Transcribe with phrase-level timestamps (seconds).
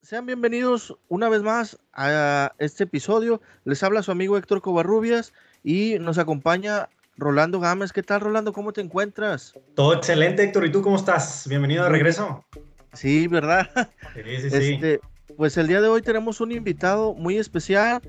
[0.00, 3.42] Sean bienvenidos una vez más a este episodio.
[3.64, 6.88] Les habla su amigo Héctor Covarrubias y nos acompaña
[7.18, 7.92] Rolando Gámez.
[7.92, 8.54] ¿Qué tal, Rolando?
[8.54, 9.52] ¿Cómo te encuentras?
[9.74, 10.64] Todo excelente, Héctor.
[10.64, 11.46] ¿Y tú cómo estás?
[11.46, 12.46] Bienvenido de regreso.
[12.94, 13.68] Sí, ¿verdad?
[14.14, 14.72] Sí, sí, sí.
[14.74, 15.00] Este,
[15.36, 18.00] pues el día de hoy tenemos un invitado muy especial.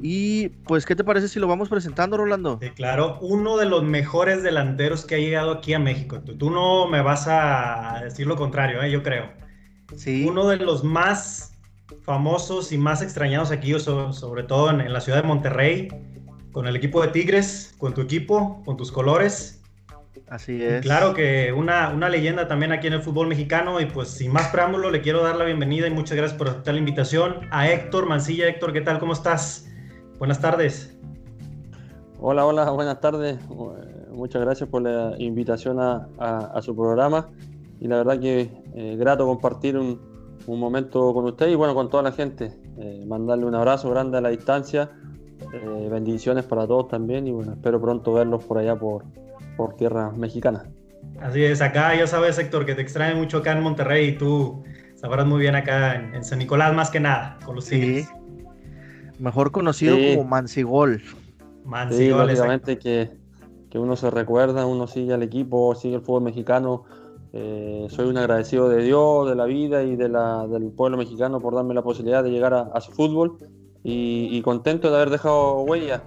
[0.00, 2.58] Y pues, ¿qué te parece si lo vamos presentando, Rolando?
[2.60, 6.20] Sí, claro, uno de los mejores delanteros que ha llegado aquí a México.
[6.20, 8.90] Tú, no me vas a decir lo contrario, ¿eh?
[8.90, 9.30] yo creo.
[9.96, 10.26] Sí.
[10.28, 11.52] Uno de los más
[12.02, 15.88] famosos y más extrañados aquí, sobre, todo en, la ciudad de Monterrey,
[16.52, 19.60] con el equipo de Tigres, con tu equipo, con tus colores.
[20.28, 20.80] Así es.
[20.82, 24.48] claro que una, una, leyenda también aquí en el fútbol mexicano y pues sin más
[24.48, 28.06] preámbulo le quiero dar la bienvenida y muchas gracias por aceptar la invitación a Héctor
[28.06, 28.48] Mancilla.
[28.48, 28.98] Héctor, ¿qué tal?
[28.98, 29.68] ¿Cómo estás?
[30.18, 30.96] Buenas tardes.
[32.18, 33.38] Hola, hola, buenas tardes.
[34.10, 37.28] Muchas gracias por la invitación a, a su programa
[37.80, 40.14] y la verdad que eh, grato compartir un,
[40.46, 42.52] momento con usted y bueno, con toda la gente.
[42.78, 44.90] Eh, mandarle un abrazo grande a la distancia,
[45.52, 49.04] eh, bendiciones para todos también y bueno, espero pronto verlos por allá por,
[49.56, 50.64] por tierra mexicana.
[51.20, 54.62] Así es, acá ya sabes Héctor que te extrae mucho acá en Monterrey y tú
[54.96, 58.06] sabrás muy bien acá en, San Nicolás más que nada, con los sí.
[59.18, 61.02] Mejor conocido como Mansigol.
[61.64, 63.10] Mansigol, sí, que,
[63.70, 66.84] que uno se recuerda, uno sigue al equipo, sigue el fútbol mexicano
[67.36, 71.40] eh, soy un agradecido de Dios, de la vida y de la, del pueblo mexicano
[71.40, 73.38] por darme la posibilidad de llegar a, su fútbol
[73.82, 76.00] y, contento de haber dejado huella.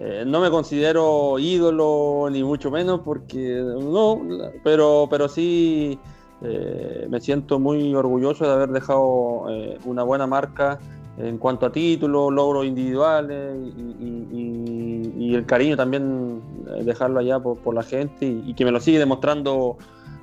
[0.00, 4.20] Eh, no me considero ídolo ni mucho menos porque no,
[4.64, 5.96] pero, pero sí
[6.42, 9.46] eh, me siento muy orgulloso de haber dejado
[9.84, 10.80] una buena marca
[11.16, 16.40] en cuanto a títulos, logros individuales y, el cariño también
[16.84, 19.78] dejarlo allá por, por la gente y, que me lo sigue demostrando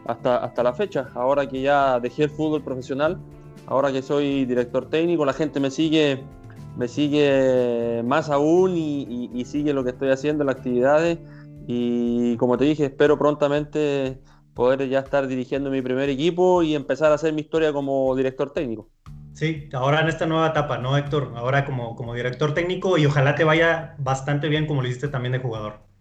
[0.06, 1.10] hasta, hasta la fecha.
[1.16, 3.20] Ahora que ya dejé el fútbol profesional,
[3.68, 6.24] ahora que soy director técnico, la gente me sigue,
[6.78, 11.20] me sigue más aún y, sigue lo que estoy haciendo, las actividades.
[11.68, 14.20] Y como te dije, espero prontamente
[14.54, 18.52] poder ya estar dirigiendo mi primer equipo y empezar a hacer mi historia como director
[18.52, 18.90] técnico.
[19.34, 21.34] Sí, ahora en esta nueva etapa, ¿no, Héctor?
[21.36, 25.32] Ahora como, como director técnico y ojalá te vaya bastante bien como lo hiciste también
[25.32, 25.92] de jugador.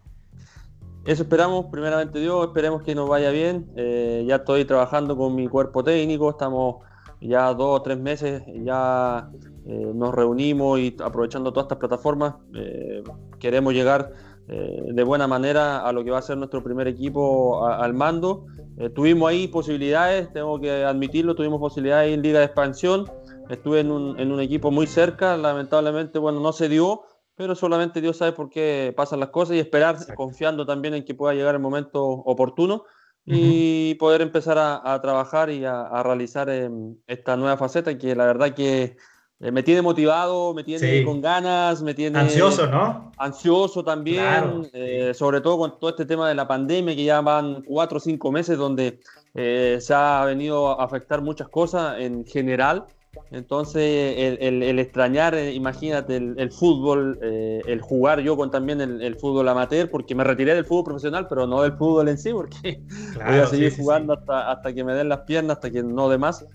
[1.03, 3.71] Eso esperamos, primeramente Dios, esperemos que nos vaya bien.
[3.75, 6.75] Eh, ya estoy trabajando con mi cuerpo técnico, estamos
[7.19, 9.27] ya dos o tres meses, ya
[9.65, 13.03] eh, nos reunimos y aprovechando todas estas plataformas, eh,
[13.39, 14.13] queremos llegar
[14.47, 18.47] de buena manera a lo que va a ser nuestro primer equipo al mando.
[18.93, 23.05] tuvimos ahí posibilidades, tengo que admitirlo, tuvimos posibilidades en Liga de Expansión,
[23.51, 27.03] estuve en un, en un equipo muy cerca, lamentablemente, bueno, no se dio
[27.41, 31.15] pero solamente Dios sabe por qué pasan las cosas y esperar confiando también en que
[31.15, 32.83] pueda llegar el momento oportuno
[33.25, 38.53] y poder empezar a, trabajar y a, realizar em, esta nueva faceta que la verdad
[38.53, 38.95] que
[39.39, 42.19] eh, me tiene motivado, me tiene con ganas, me tiene...
[42.19, 43.11] Ansioso, ¿no?
[43.17, 47.63] Ansioso también, eh, sobre todo con todo este tema de la pandemia, que ya van
[47.63, 48.99] cuatro o cinco meses donde
[49.33, 52.85] eh, se ha venido a afectar muchas cosas en general
[53.31, 59.49] entonces, el, extrañar, eh, imagínate, el, fútbol, eh, el jugar yo con también el, fútbol
[59.49, 62.81] amateur, porque me retiré del fútbol profesional, pero no del fútbol en sí, porque
[63.15, 66.17] voy a seguir jugando Hasta, hasta que me den las piernas, hasta que no de
[66.17, 66.45] más.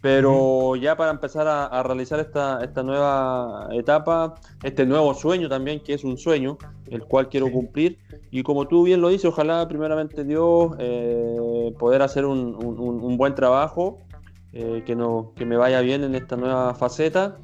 [0.00, 5.92] Pero ya para empezar a, realizar esta, esta, nueva etapa, este nuevo sueño también, que
[5.92, 7.98] es un sueño, el cual quiero cumplir.
[8.30, 13.34] Y como tú bien lo dices, ojalá primeramente Dios eh, poder hacer un, un buen
[13.34, 14.06] trabajo
[14.52, 17.36] eh, que, no, que me vaya bien en esta nueva faceta,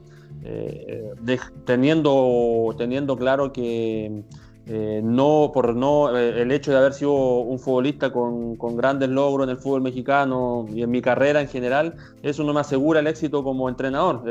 [0.43, 1.13] eh,
[1.67, 4.25] teniendo, teniendo claro que
[4.67, 9.47] eh, no, por no, el hecho de haber sido un futbolista con, con, grandes logros
[9.47, 13.07] en el fútbol mexicano y en mi carrera en general, eso no me asegura el
[13.07, 14.23] éxito como entrenador,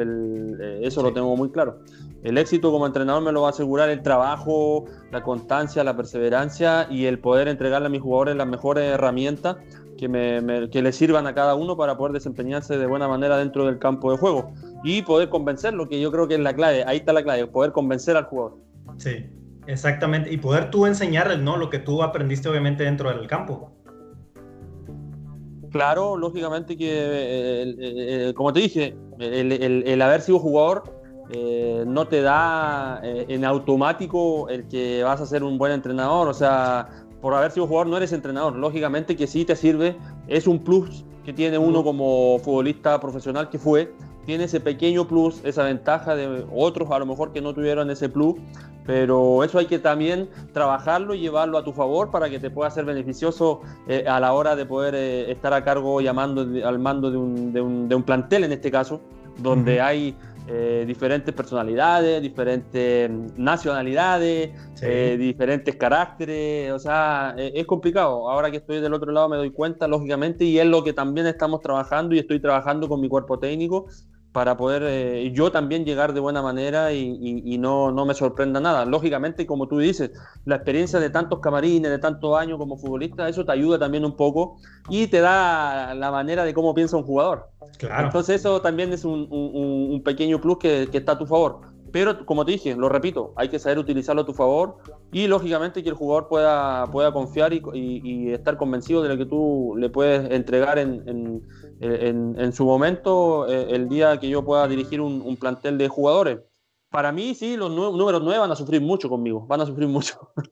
[0.82, 1.80] eso lo tengo muy claro.
[2.24, 6.88] El éxito como entrenador me lo va a asegurar el trabajo, la constancia, la perseverancia
[6.90, 9.58] y el poder entregarle a mis jugadores las mejores herramientas
[9.98, 13.66] que, me, que le sirvan a cada uno para poder desempeñarse de buena manera dentro
[13.66, 14.54] del campo de juego
[14.84, 17.72] y poder convencerlo, que yo creo que es la clave, ahí está la clave, poder
[17.72, 18.58] convencer al jugador.
[18.98, 19.26] Sí,
[19.68, 21.58] exactamente, y poder tú enseñarles, ¿no?
[21.58, 23.72] Lo que tú aprendiste obviamente dentro del campo.
[25.74, 30.84] Claro, lógicamente que, eh, eh, como te dije, el, haber sido jugador
[31.32, 36.34] eh, no te da en automático el que vas a ser un buen entrenador, o
[36.34, 36.88] sea,
[37.24, 38.54] por haber sido jugador no eres entrenador.
[38.58, 39.96] Lógicamente que sí te sirve,
[40.28, 43.94] es un plus que tiene uno como futbolista profesional que fue,
[44.26, 48.10] tiene ese pequeño plus, esa ventaja de otros a lo mejor que no tuvieron ese
[48.10, 48.36] plus,
[48.86, 52.70] pero eso hay que también trabajarlo y llevarlo a tu favor para que te pueda
[52.70, 57.10] ser beneficioso eh, a la hora de poder eh, estar a cargo llamando al mando
[57.10, 59.00] de un, de, un, de un, plantel en este caso,
[59.38, 60.14] donde hay
[60.48, 64.52] eh, diferentes personalidades, diferentes nacionalidades,
[65.18, 68.30] diferentes caracteres, o sea, es complicado.
[68.30, 71.28] Ahora que estoy del otro lado me doy cuenta, lógicamente, y es lo que también
[71.28, 73.88] estamos trabajando y estoy trabajando con mi cuerpo técnico
[74.34, 78.84] para poder eh, yo también llegar de buena manera y, no, no, me sorprenda nada.
[78.84, 80.12] Lógicamente, como tú dices,
[80.44, 84.16] la experiencia de tantos camarines, de tantos años como futbolista, eso te ayuda también un
[84.18, 84.58] poco
[84.90, 87.48] y te da la manera de cómo piensa un jugador.
[87.78, 88.08] Claro.
[88.08, 91.73] Entonces eso también es un, un, pequeño plus que, que, está a tu favor.
[91.94, 94.78] Pero como te dije, lo repito, hay que saber utilizarlo a tu favor
[95.12, 99.28] y lógicamente que el jugador pueda, pueda confiar y, y, estar convencido de lo que
[99.28, 104.68] tú le puedes entregar en, en, en, su momento eh, el día que yo pueda
[104.68, 106.40] dirigir un, plantel de jugadores.
[106.90, 110.32] Para mí, sí, los números nueve van a sufrir mucho conmigo, van a sufrir mucho.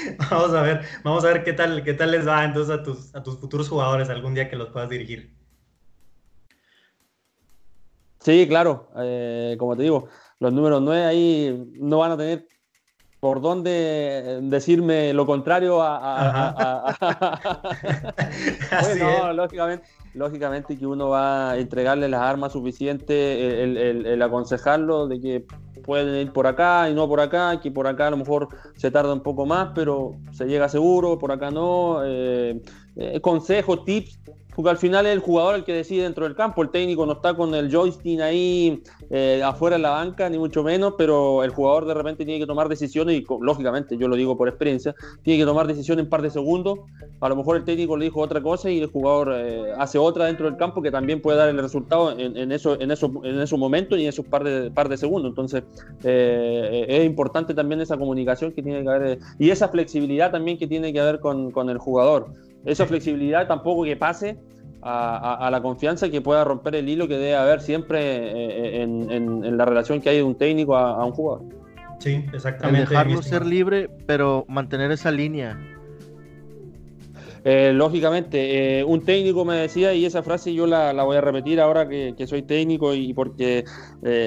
[0.30, 3.14] vamos a ver, vamos a ver qué tal, qué tal les va entonces a tus,
[3.14, 5.39] a tus futuros jugadores algún día que los puedas dirigir.
[8.20, 10.08] Sí, claro, eh, como te digo,
[10.38, 12.46] los números 9 ahí no van a tener
[13.20, 16.96] por dónde decirme lo contrario a...
[18.82, 25.46] bueno, lógicamente, lógicamente que uno va a entregarle las armas suficientes, el, aconsejarlo de que
[25.82, 28.90] pueden ir por acá y no por acá, que por acá a lo mejor se
[28.90, 32.00] tarda un poco más, pero se llega seguro, por acá no.
[32.04, 32.60] Eh,
[32.96, 34.18] eh, consejos, tips
[34.60, 37.12] porque al final es el jugador el que decide dentro del campo, el técnico no
[37.12, 41.50] está con el joystick ahí eh, afuera en la banca, ni mucho menos, pero el
[41.50, 45.40] jugador de repente tiene que tomar decisiones y lógicamente, yo lo digo por experiencia, tiene
[45.40, 46.80] que tomar decisiones en par de segundos,
[47.22, 50.26] a lo mejor el técnico le dijo otra cosa y el jugador eh, hace otra
[50.26, 53.58] dentro del campo que también puede dar el resultado en, eso, en, eso, en esos
[53.58, 55.62] momentos y en esos par de, par de segundos, entonces
[56.04, 60.66] eh, es importante también esa comunicación que tiene que haber y esa flexibilidad también que
[60.66, 62.26] tiene que haber con, con el jugador
[62.64, 64.38] esa flexibilidad tampoco que pase
[64.82, 69.64] a, la confianza que pueda romper el hilo que debe haber siempre eh, en, la
[69.64, 71.44] relación que hay de un técnico a, un jugador.
[71.98, 72.88] Sí, exactamente.
[72.88, 75.58] dejarlo ser libre, pero mantener esa línea.
[77.44, 81.60] Eh, lógicamente, eh, un técnico me decía, y esa frase yo la, voy a repetir
[81.60, 83.64] ahora que, soy técnico, y porque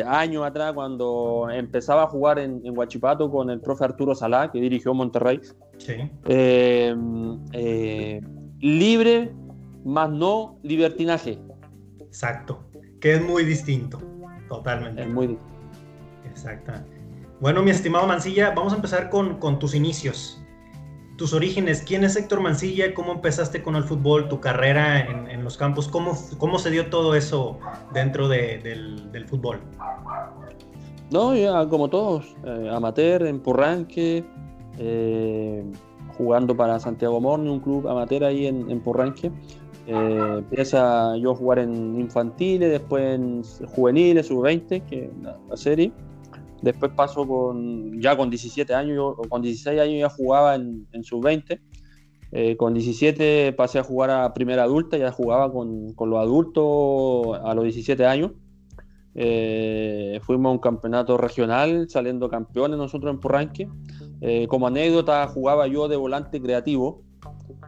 [0.06, 4.60] años atrás, cuando empezaba a jugar en, en, Huachipato con el profe Arturo Salá, que
[4.60, 5.39] dirigió Monterrey,
[5.77, 5.94] sí.
[8.60, 9.31] libre
[9.83, 11.39] más no libertinaje.
[12.00, 12.63] Exacto,
[13.00, 14.01] que es muy distinto,
[14.48, 15.01] totalmente.
[15.01, 15.54] Es muy distinto.
[16.25, 16.74] Exacto.
[17.39, 20.43] Bueno, mi estimado Mancilla, vamos a empezar con, con, tus inicios,
[21.18, 21.81] tus orígenes.
[21.81, 22.94] ¿Quién es Héctor Mancilla?
[22.94, 25.88] ¿Cómo empezaste con el fútbol, tu carrera en, los campos?
[25.88, 27.60] ¿Cómo, ¿Cómo, se dio todo eso
[27.94, 28.60] dentro de,
[29.12, 29.60] del, fútbol?
[31.12, 34.25] No, ya como todos, eh, amateur, en Porranque,
[34.80, 35.63] eh,
[36.18, 39.31] jugando para Santiago Morni, un club amateur ahí en, en Porranque.
[39.86, 45.92] Eh, empieza yo a jugar en infantiles, después en juveniles, sub-20, que la, serie.
[46.63, 51.60] Después paso con, ya con 17 años, yo, con 16 años ya jugaba en, sub-20.
[52.31, 57.38] Eh, con 17 pasé a jugar a primera adulta, ya jugaba con, con los adultos
[57.44, 58.31] a los 17 años.
[59.13, 63.68] Eh, fuimos a un campeonato regional, saliendo campeones nosotros en Porranque.
[64.47, 67.04] como anécdota, jugaba yo de volante creativo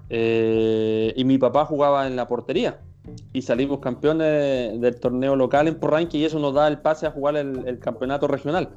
[0.09, 2.79] eh, y mi papá jugaba en la portería.
[3.33, 7.11] Y salimos campeones del torneo local en Porranque y eso nos da el pase a
[7.11, 8.69] jugar el, campeonato regional.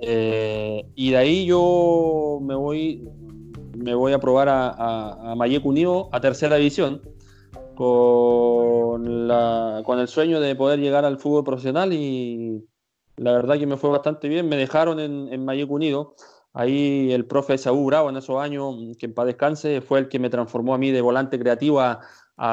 [0.00, 3.08] Eh, y de ahí yo me voy,
[3.76, 7.02] me voy a probar a, a, a Unido a tercera división
[7.74, 12.64] con, la, con el sueño de poder llegar al fútbol profesional y
[13.16, 14.48] la verdad que me fue bastante bien.
[14.48, 16.14] Me dejaron en, en Unido
[16.56, 20.20] Ahí el profe Saúl Bravo en esos años, que en paz descanse, fue el que
[20.20, 22.00] me transformó a mí de volante creativo a,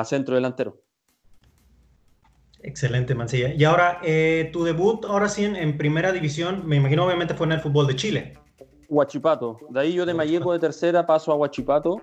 [0.06, 0.82] centro delantero.
[2.64, 3.54] Excelente, Mancilla.
[3.54, 7.54] Y ahora, eh, tu debut, ahora sí, en, primera división, me imagino obviamente fue en
[7.54, 8.34] el fútbol de Chile.
[8.88, 9.58] Huachipato.
[9.70, 12.02] De ahí yo de Mayeco de tercera paso a Huachipato,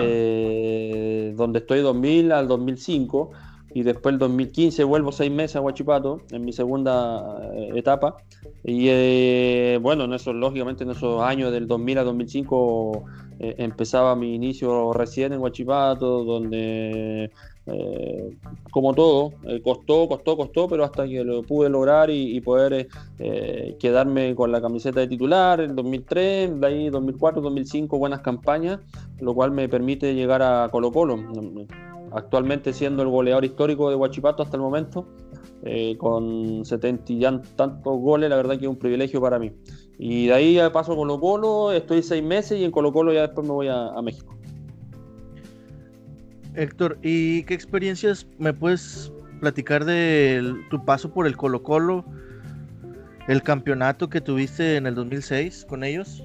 [0.00, 3.30] eh, donde estoy 2000 al 2005
[3.74, 8.16] y después el 2015 vuelvo seis meses a Huachipato en mi segunda eh, etapa
[8.64, 13.04] y eh, bueno, en eso, lógicamente en esos años del 2000 a 2005
[13.38, 17.30] eh, empezaba mi inicio recién en Huachipato donde
[18.70, 19.32] como todo,
[19.64, 22.86] costó, costó, costó, pero hasta que lo pude lograr y, poder
[23.80, 28.78] quedarme con la camiseta de titular en 2003, de ahí 2004, 2005, buenas campañas,
[29.18, 31.18] lo cual me permite llegar a Colo Colo
[32.12, 35.06] actualmente siendo el goleador histórico de Huachipato hasta el momento,
[35.62, 37.20] eh, con 70 y
[37.56, 39.52] tantos goles, la verdad que es un privilegio para mí.
[39.98, 43.22] Y de ahí paso a Colo Colo, estoy seis meses y en Colo Colo ya
[43.22, 44.36] después me voy a, México.
[46.54, 52.04] Héctor, ¿y qué experiencias me puedes platicar de tu paso por el Colo Colo,
[53.28, 56.22] el campeonato que tuviste en el 2006 con ellos?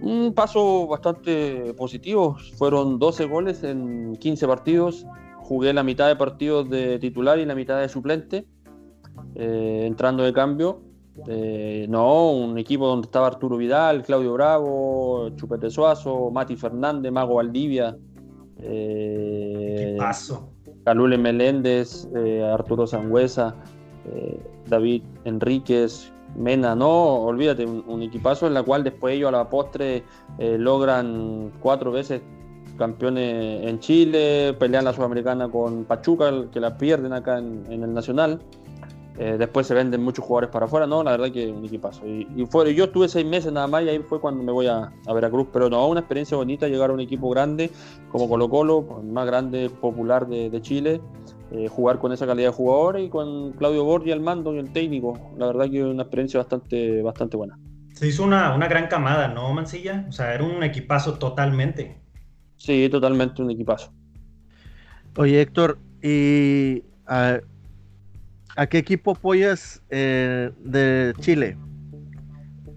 [0.00, 5.06] Un paso bastante positivo, fueron 12 goles en 15 partidos,
[5.38, 8.46] jugué la mitad de partidos de titular y la mitad de suplente,
[9.34, 10.87] eh, entrando de cambio.
[11.26, 17.34] Eh, no, un equipo donde estaba Arturo Vidal, Claudio Bravo, Chupete Suazo, Mati Fernández, Mago
[17.34, 17.96] Valdivia.
[18.60, 19.98] Eh.
[20.84, 23.54] Calule Meléndez, eh, Arturo Sangüesa,
[24.66, 30.04] David Enríquez, Mena, no, olvídate, un, equipazo en la cual después ellos a la postre
[30.38, 32.22] logran cuatro veces
[32.78, 38.40] campeones en Chile, pelean la Sudamericana con Pachuca, que la pierden acá en, el Nacional.
[39.20, 42.06] Eh, después se venden muchos jugadores para afuera, no, la verdad que un equipazo.
[42.06, 44.92] Y, y yo estuve seis meses nada más y ahí fue cuando me voy a,
[45.12, 47.68] Veracruz, pero no, una experiencia bonita llegar a un equipo grande
[48.12, 51.00] como Colo Colo, el más grande popular de, Chile,
[51.50, 54.72] eh, jugar con esa calidad de jugador y con Claudio Borgi al mando y el
[54.72, 57.58] técnico, la verdad que una experiencia bastante, bastante buena.
[57.94, 60.06] Se hizo una, una gran camada, ¿no, Mancilla?
[60.08, 62.00] O sea, era un equipazo totalmente.
[62.56, 63.92] Sí, totalmente un equipazo.
[65.16, 67.40] Oye, Héctor, ¿y a,
[68.66, 71.56] qué equipo apoyas eh, de Chile?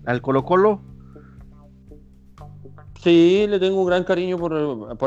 [0.06, 0.82] ¿Al Colo Colo?
[3.02, 4.54] Sí, le tengo un gran cariño por,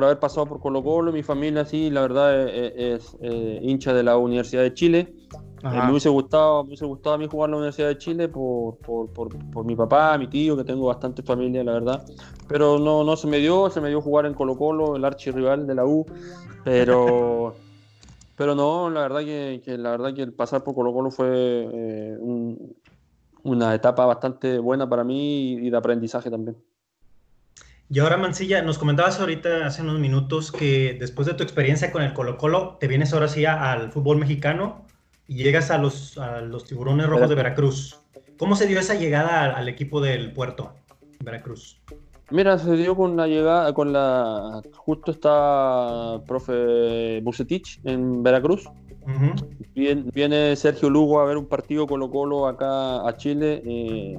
[0.04, 1.12] haber pasado por Colo Colo.
[1.12, 5.14] Mi familia, sí, la verdad, es, hincha de la Universidad de Chile.
[5.62, 8.28] Eh, me, hubiese gustado, me hubiese gustado a mí jugar en la Universidad de Chile
[8.28, 12.04] por, por, mi papá, mi tío, que tengo bastante familia, la verdad.
[12.48, 15.66] Pero no, no se me dio, se me dio jugar en Colo Colo, el archirrival
[15.66, 16.04] de la U.
[16.64, 17.54] Pero,
[18.36, 22.18] pero no, la verdad que, la verdad que el pasar por Colo Colo fue eh,
[23.42, 26.56] una etapa bastante buena para mí y de aprendizaje también.
[27.90, 32.02] Y ahora, Mancilla, nos comentabas ahorita hace unos minutos que después de tu experiencia con
[32.02, 34.86] el Colo Colo, te vienes ahora sí al fútbol mexicano
[35.28, 38.00] y llegas a los, los tiburones rojos de Veracruz.
[38.38, 40.74] ¿Cómo se dio esa llegada al, equipo del puerto,
[41.20, 41.80] Veracruz?
[42.30, 44.62] Mira, se dio con la llegada, con la.
[44.76, 48.68] Justo está profe Bucetich en Veracruz.
[49.74, 53.62] viene, Sergio Lugo a ver un partido Colo-Colo acá a Chile.
[53.64, 54.16] Eh,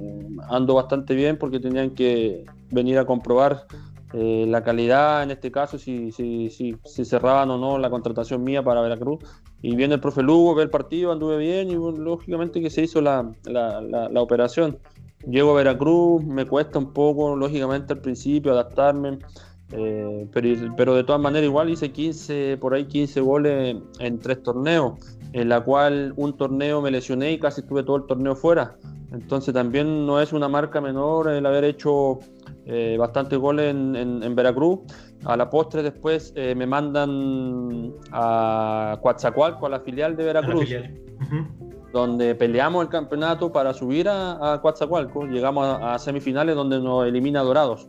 [0.48, 3.66] ando bastante bien porque tenían que venir a comprobar
[4.12, 8.44] eh, la calidad, en este caso, si, si, si, si, cerraban o no la contratación
[8.44, 9.18] mía para Veracruz.
[9.62, 13.00] Y viene el profe Lugo, ve el partido, anduve bien y lógicamente que se hizo
[13.00, 14.78] la, la, la, operación.
[15.24, 19.18] Llego a Veracruz, me cuesta un poco, lógicamente al principio, adaptarme.
[19.72, 24.42] Eh, pero, pero, de todas maneras igual hice 15, por ahí 15 goles en tres
[24.42, 24.94] torneos,
[25.32, 28.76] en la cual un torneo me lesioné y casi estuve todo el torneo fuera.
[29.12, 32.18] Entonces también no es una marca menor el haber hecho
[32.66, 34.80] eh, bastantes goles en, Veracruz.
[35.24, 40.68] A la postre después eh, me mandan a Coatzacoalco, a la filial de Veracruz,
[41.96, 45.26] donde peleamos el campeonato para subir a, a Coatzacoalco.
[45.26, 47.88] Llegamos a, semifinales donde nos elimina Dorados.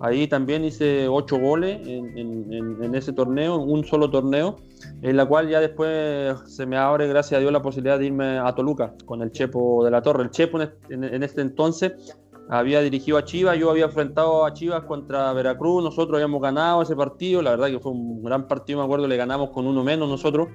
[0.00, 4.56] Ahí también hice ocho goles en, ese torneo, un solo torneo,
[5.02, 8.38] en la cual ya después se me abre, gracias a Dios, la posibilidad de irme
[8.38, 10.22] a Toluca con el Chepo de la Torre.
[10.22, 12.16] El Chepo en, este entonces
[12.48, 16.96] había dirigido a Chivas, yo había enfrentado a Chivas contra Veracruz, nosotros habíamos ganado ese
[16.96, 20.08] partido, la verdad que fue un gran partido, me acuerdo, le ganamos con uno menos
[20.08, 20.48] nosotros.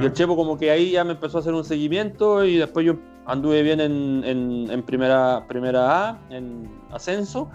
[0.00, 2.84] Y el Chepo como que ahí ya me empezó a hacer un seguimiento y después
[2.84, 2.94] yo
[3.26, 7.48] anduve bien en, primera, primera A, en ascenso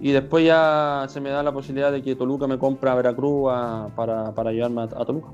[0.00, 3.50] y después ya se me da la posibilidad de que Toluca me compra a Veracruz
[3.94, 5.28] para, para, llevarme a, Toluca.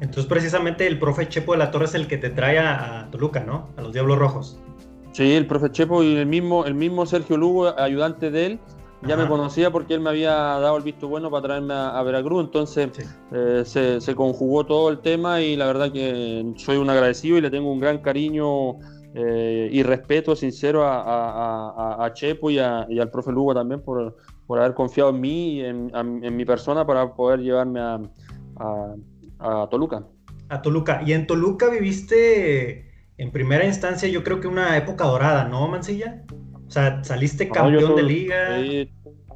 [0.00, 3.40] Entonces precisamente el profe Chepo de la Torre es el que te trae a, Toluca,
[3.40, 3.68] ¿no?
[3.76, 4.63] A los Diablos Rojos.
[5.14, 8.60] Sí, el profe Chepo y el mismo, el mismo Sergio Lugo, ayudante de él,
[9.06, 12.44] ya me conocía porque él me había dado el visto bueno para traerme a, Veracruz,
[12.44, 12.90] entonces
[13.30, 17.42] eh, se, se, conjugó todo el tema y la verdad que soy un agradecido y
[17.42, 18.78] le tengo un gran cariño
[19.14, 24.16] eh, y respeto sincero a, Chepo y, al profe Lugo también por,
[24.48, 30.04] haber confiado en mí y en, mi persona para poder llevarme a, Toluca.
[30.48, 31.02] A Toluca.
[31.06, 36.24] Y en Toluca viviste en primera instancia, yo creo que una época dorada, ¿no, Mancilla?
[36.66, 38.58] O sea, saliste campeón de liga.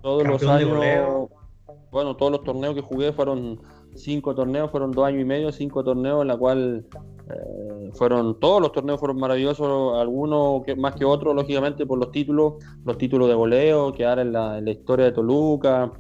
[0.02, 1.28] todos los años.
[1.90, 3.61] Bueno, todos los torneos que jugué fueron
[3.94, 6.87] cinco torneos, fueron dos años y medio, cinco torneos, en la cual
[7.30, 12.54] eh, fueron todos los torneos fueron maravillosos, algunos más que otros, lógicamente, por los títulos,
[12.85, 15.92] los títulos de goleo, quedar en la, en la historia de Toluca.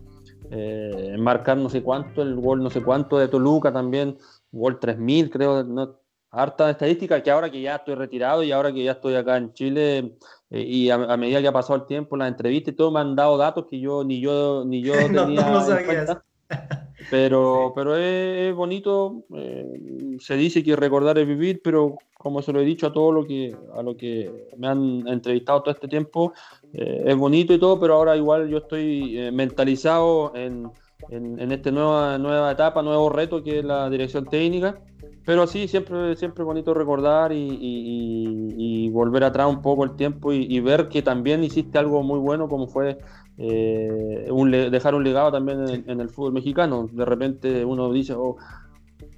[0.50, 4.16] eh, marcar no sé cuánto, el gol no sé cuánto de Toluca también,
[4.50, 5.97] gol 3000 creo, no,
[6.30, 9.52] harta estadística que ahora que ya estoy retirado y ahora que ya estoy acá en
[9.52, 10.16] Chile
[10.50, 13.16] eh, y a, medida que ha pasado el tiempo, las entrevistas y todo me han
[13.16, 16.22] dado datos que yo ni yo ni yo tenía no,
[17.10, 22.60] Pero, pero es, bonito, eh, se dice que recordar es vivir, pero como se lo
[22.60, 26.32] he dicho a todo lo que, a lo que me han entrevistado todo este tiempo,
[26.72, 30.70] eh, es bonito y todo, pero ahora igual yo estoy mentalizado en,
[31.10, 34.80] en, esta nueva, nueva etapa, nuevo reto que es la dirección técnica
[35.28, 40.88] pero sí, siempre, siempre bonito recordar y, volver atrás un poco el tiempo y, ver
[40.88, 42.98] que también hiciste algo muy bueno como fue
[43.36, 44.26] eh,
[44.70, 46.88] dejar un legado también en, el fútbol mexicano.
[46.90, 48.38] De repente uno dice, oh,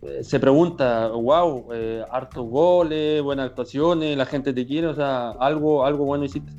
[0.02, 5.30] eh, se pregunta, wow, eh, hartos goles, buenas actuaciones, la gente te quiere, o sea,
[5.30, 6.52] algo, algo bueno hiciste.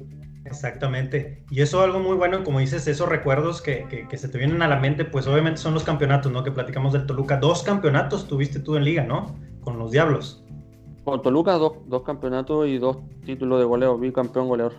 [0.45, 1.43] Exactamente.
[1.49, 4.61] Y eso es algo muy bueno, como dices, esos recuerdos que, que, se te vienen
[4.61, 6.43] a la mente, pues obviamente son los campeonatos, ¿no?
[6.43, 7.37] Que platicamos del Toluca.
[7.37, 9.35] Dos campeonatos tuviste tú en liga, ¿no?
[9.61, 10.43] Con los Diablos.
[11.03, 14.73] Con Toluca, dos, dos campeonatos y dos títulos de goleo, bicampeón goleador.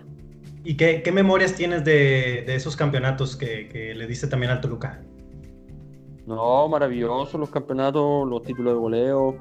[0.64, 4.60] ¿Y qué, qué memorias tienes de, de esos campeonatos que, que, le diste también al
[4.60, 5.02] Toluca?
[6.26, 9.36] No, maravilloso los campeonatos, los títulos de goleo.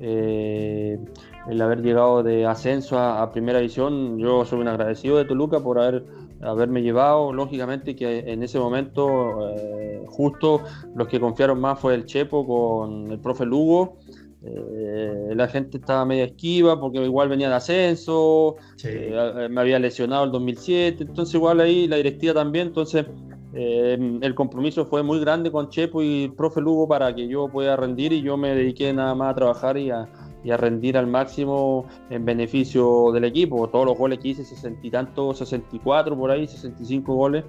[0.00, 0.98] Eh,
[1.48, 4.18] el haber llegado de ascenso a, primera división.
[4.18, 6.04] Yo soy un agradecido de Toluca por haber,
[6.40, 7.32] haberme llevado.
[7.32, 10.62] Lógicamente que en ese momento eh, justo
[10.94, 13.98] los que confiaron más fue el Chepo con el profe Lugo.
[14.46, 20.24] Eh, la gente estaba media esquiva porque igual venía de ascenso, eh, me había lesionado
[20.24, 23.06] el 2007, entonces igual ahí la directiva también, entonces
[23.54, 28.12] el compromiso fue muy grande con Chepo y profe Lugo para que yo pueda rendir
[28.12, 30.08] y yo me dediqué nada más a trabajar y a,
[30.44, 33.68] y a rendir al máximo en beneficio del equipo.
[33.68, 37.44] Todos los goles que hice, 60 y tanto, 64 por ahí, 65 goles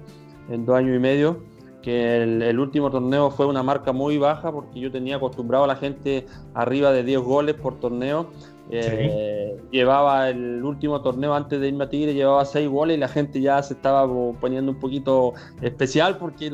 [0.48, 1.42] en dos años y medio.
[1.82, 5.76] Que el, último torneo fue una marca muy baja porque yo tenía acostumbrado a la
[5.76, 8.30] gente arriba de 10 goles por torneo.
[8.70, 13.06] Eh, llevaba el último torneo antes de irme a Tigre, llevaba 6 goles y la
[13.06, 14.04] gente ya se estaba
[14.40, 16.50] poniendo un poquito especial porque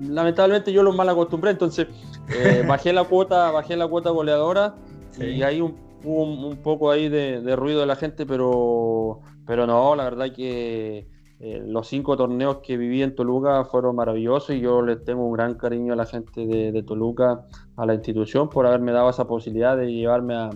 [0.00, 1.50] lamentablemente yo los mal acostumbré.
[1.50, 1.88] Entonces
[2.34, 4.76] eh, bajé la cuota, bajé la cuota goleadora
[5.20, 10.04] y hay un, un, poco ahí de, ruido de la gente, pero, pero no, la
[10.04, 15.04] verdad que eh, los cinco torneos que viví en Toluca fueron maravillosos y yo les
[15.04, 19.10] tengo un gran cariño a la gente de, Toluca, a la institución, por haberme dado
[19.10, 20.50] esa posibilidad de llevarme a,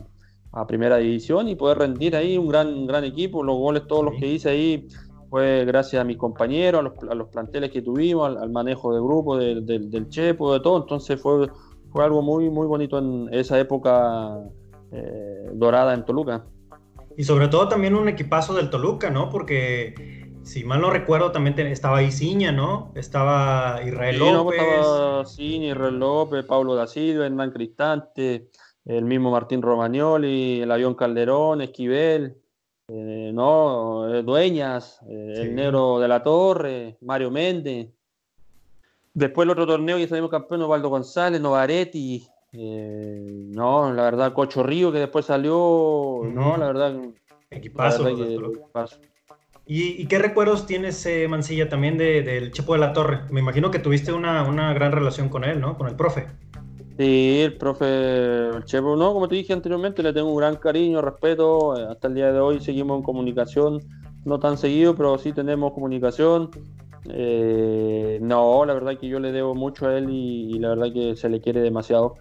[0.68, 3.42] primera división y poder rendir ahí un gran, gran equipo.
[3.42, 4.86] Los goles, todos los que hice ahí,
[5.28, 10.08] fue gracias a mis compañeros, a los, planteles que tuvimos, al, manejo de grupo, del
[10.10, 10.80] Chepo, de todo.
[10.82, 11.48] Entonces fue,
[11.94, 14.40] fue algo muy, muy bonito en esa época
[14.90, 16.44] eh, dorada en Toluca.
[17.16, 19.30] Y sobre todo también un equipazo del Toluca, ¿no?
[19.30, 19.94] Porque
[20.42, 22.90] si mal no recuerdo, también estaba Isiña, ¿no?
[22.96, 24.60] Estaba Israel pues, López.
[24.60, 28.50] estaba Israel López, Pablo da Silva, Hernán Cristante,
[28.86, 32.38] el mismo Martín Romagnoli, el avión Calderón, Esquivel,
[32.88, 34.12] eh, ¿no?
[34.12, 37.90] Eh, Dueñas, el negro de la Torre, Mario Méndez.
[39.14, 44.62] Después el otro torneo que salimos campeón, Osvaldo González, Novaretti, eh, no, la verdad, Cocho
[44.62, 47.00] Río que después salió, no, la verdad.
[47.50, 48.04] Equipazo.
[49.66, 53.20] ¿Y, qué recuerdos tienes, eh, Mancilla, también del Chepo de la Torre?
[53.30, 55.78] Me imagino que tuviste una, gran relación con él, ¿no?
[55.78, 56.26] Con el profe.
[56.98, 61.00] Sí, el profe el Chepo, no, como te dije anteriormente, le tengo un gran cariño,
[61.00, 61.78] respeto.
[61.78, 63.80] Eh, hasta el día de hoy seguimos en comunicación,
[64.24, 66.50] no tan seguido, pero sí tenemos comunicación.
[67.08, 71.16] Eh, no, la verdad que yo le debo mucho a él y, la verdad que
[71.16, 72.16] se le quiere demasiado.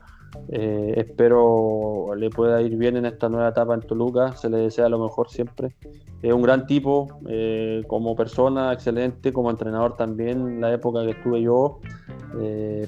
[0.50, 4.90] Eh, espero le pueda ir bien en esta nueva etapa en Toluca, se le desea
[4.90, 5.76] lo mejor siempre.
[6.22, 11.42] Es un gran tipo, eh, como persona, excelente, como entrenador también, la época que estuve
[11.42, 11.80] yo,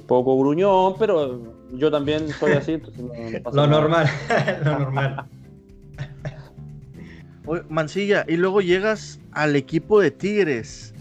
[0.08, 1.40] poco gruñón, pero
[1.74, 2.82] yo también soy así.
[3.54, 4.08] lo normal,
[4.64, 5.26] lo normal.
[7.70, 10.95] Mancilla, y luego llegas al equipo de Tigres.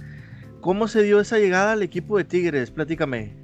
[0.65, 2.71] ¿Cómo se dio esa llegada al equipo de Tigres?
[2.71, 3.37] Platícame.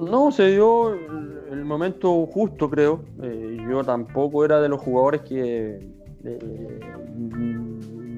[0.00, 3.04] No, se dio el momento justo, creo.
[3.22, 5.90] Eh, yo tampoco era de los jugadores que.
[6.24, 6.80] Eh,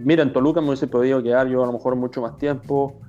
[0.05, 3.01] mira, en Toluca me hubiese podido quedar yo a lo mejor mucho más tiempo,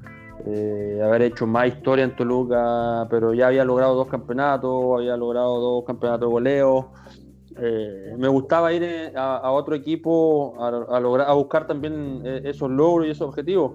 [0.47, 5.59] eh, haber hecho más historia en Toluca, pero ya había logrado dos campeonatos, había logrado
[5.59, 6.89] dos campeonatos de goleo.
[7.57, 12.69] Eh, me gustaba ir eh, a, otro equipo a, lograr, a buscar también eh, esos
[12.69, 13.73] logros y esos objetivos.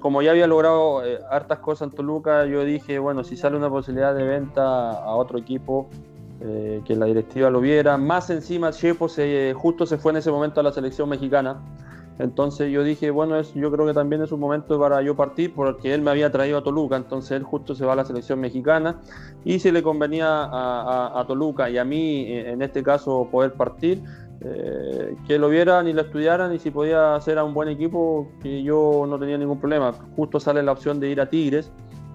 [0.00, 4.14] como ya había logrado hartas cosas en Toluca, yo dije, bueno, si sale una posibilidad
[4.14, 5.88] de venta a otro equipo,
[6.84, 7.96] que la directiva lo viera.
[7.98, 11.60] Más encima, Chepo se, justo se fue en ese momento a la selección mexicana.
[12.18, 15.54] Entonces yo dije, bueno, es, yo creo que también es un momento para yo partir
[15.54, 18.38] porque él me había traído a Toluca, entonces él justo se va a la selección
[18.38, 19.00] mexicana
[19.44, 24.02] y si le convenía a, Toluca y a mí, en este caso, poder partir,
[24.44, 28.28] eh, que lo vieran y lo estudiaran y si podía hacer a un buen equipo,
[28.42, 29.92] que yo no tenía ningún problema.
[30.16, 31.70] Justo sale la opción de ir a Tigres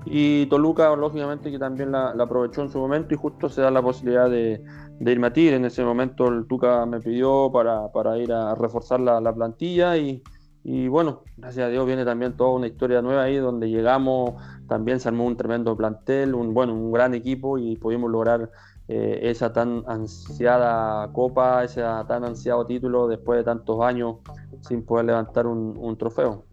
[0.06, 3.82] y Toluca, lógicamente, que también la, aprovechó en su momento y justo se da la
[3.82, 4.62] posibilidad de,
[5.00, 5.58] de Tigres.
[5.58, 9.98] En ese momento el Tuca me pidió para, para ir a reforzar la, la plantilla
[9.98, 10.22] y,
[10.64, 14.34] y, bueno, gracias a Dios viene también toda una historia nueva ahí donde llegamos,
[14.68, 18.52] también se armó un tremendo plantel, un, bueno, un gran equipo y pudimos lograr
[18.88, 24.18] eh, esa tan ansiada copa, ese tan ansiado título después de tantos años
[24.62, 26.46] sin poder levantar un, un trofeo.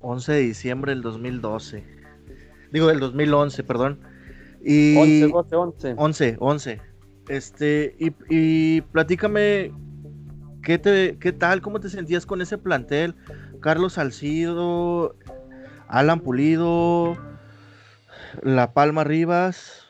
[0.00, 1.98] 11 de diciembre del 2012
[2.72, 4.00] digo del 2011, perdón.
[4.64, 5.94] Y 11, 12, 11.
[5.96, 6.80] 11, 11.
[7.28, 9.72] Este, y, y platícame,
[10.62, 11.60] ¿qué, te, ¿qué tal?
[11.60, 13.14] ¿Cómo te sentías con ese plantel?
[13.60, 15.14] Carlos Salcido,
[15.88, 17.16] Alan Pulido,
[18.42, 19.86] La Palma Rivas,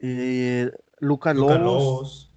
[0.00, 2.32] eh, Lucas Lobos,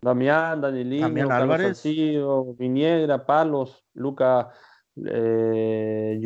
[0.00, 4.50] Damián, Danielino, Damián Álvarez, Salcido, Viniegra, Palos, Luca
[4.96, 6.20] eh,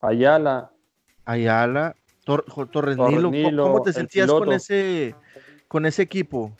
[0.00, 0.72] Ayala.
[1.24, 3.62] Ayala, Torres Nilo.
[3.62, 5.14] ¿Cómo te sentías con ese,
[5.68, 6.52] con ese equipo?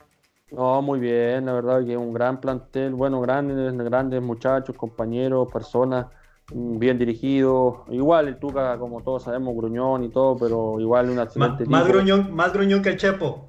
[0.50, 6.06] No, muy bien, la verdad que un gran plantel, bueno, grandes, grandes muchachos, compañeros, personas
[6.52, 7.78] mm, bien dirigidos.
[7.90, 12.34] Igual el Tuca, como todos sabemos, gruñón y todo, pero igual un excelente más gruñón,
[12.34, 13.46] más gruñón que el Chepo.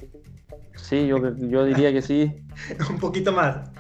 [0.75, 2.41] Sí, yo, yo diría que sí.
[2.89, 3.72] un poquito más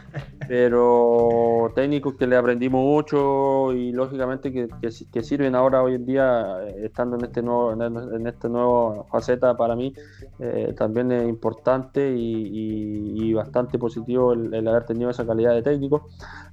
[0.47, 6.85] pero técnicos que le aprendimos mucho y lógicamente que, sirven ahora hoy en día eh,
[6.85, 9.93] estando en este nuevo en, este nuevo faceta para mí
[10.39, 16.07] eh, también es importante y, bastante positivo el, haber tenido esa calidad de técnico.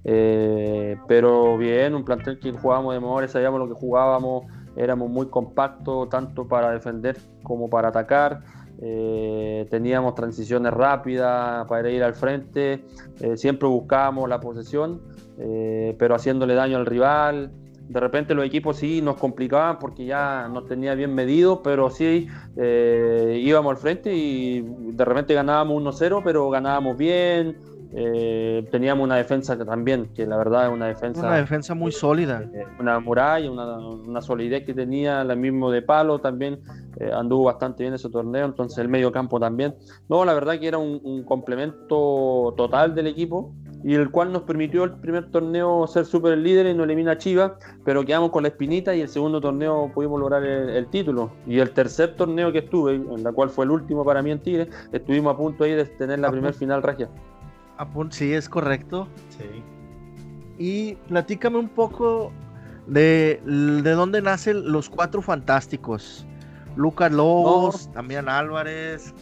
[0.04, 4.46] Eh, pero bien un plantel que jugábamos de memoria sabíamos lo que jugábamos
[4.76, 8.42] éramos muy compactos tanto para defender como para atacar
[8.82, 12.82] eh, teníamos transiciones rápidas para ir al frente,
[13.20, 15.02] eh, siempre buscábamos la posesión,
[15.38, 17.52] eh, pero haciéndole daño al rival.
[17.88, 22.28] De repente los equipos sí nos complicaban porque ya nos tenía bien medido, pero sí
[22.56, 27.56] íbamos al frente y de repente ganábamos 1-0, pero ganábamos bien,
[27.92, 31.26] eh, teníamos una defensa que también, que la verdad es una defensa.
[31.26, 32.48] Una defensa muy sólida.
[32.55, 36.61] Eh, una muralla, una, una, solidez que tenía, la mismo de palo también.
[36.98, 39.74] Eh, anduvo bastante bien ese torneo, entonces el medio campo también.
[40.09, 44.85] No, la verdad que era un, complemento total del equipo y el cual nos permitió
[44.85, 47.53] el primer torneo ser super líder y nos elimina a Chivas,
[47.85, 51.33] pero quedamos con la espinita y el segundo torneo pudimos lograr el, título.
[51.46, 54.40] Y el tercer torneo que estuve, en la cual fue el último para mí en
[54.40, 57.09] Tigre, estuvimos a punto ahí de tener la primer final regia
[58.10, 59.08] sí, es correcto.
[59.30, 59.62] Sí.
[60.58, 62.32] Y platícame un poco
[62.86, 66.26] de, de dónde nacen los cuatro fantásticos.
[66.76, 69.14] Lucas Lobos, también Álvarez.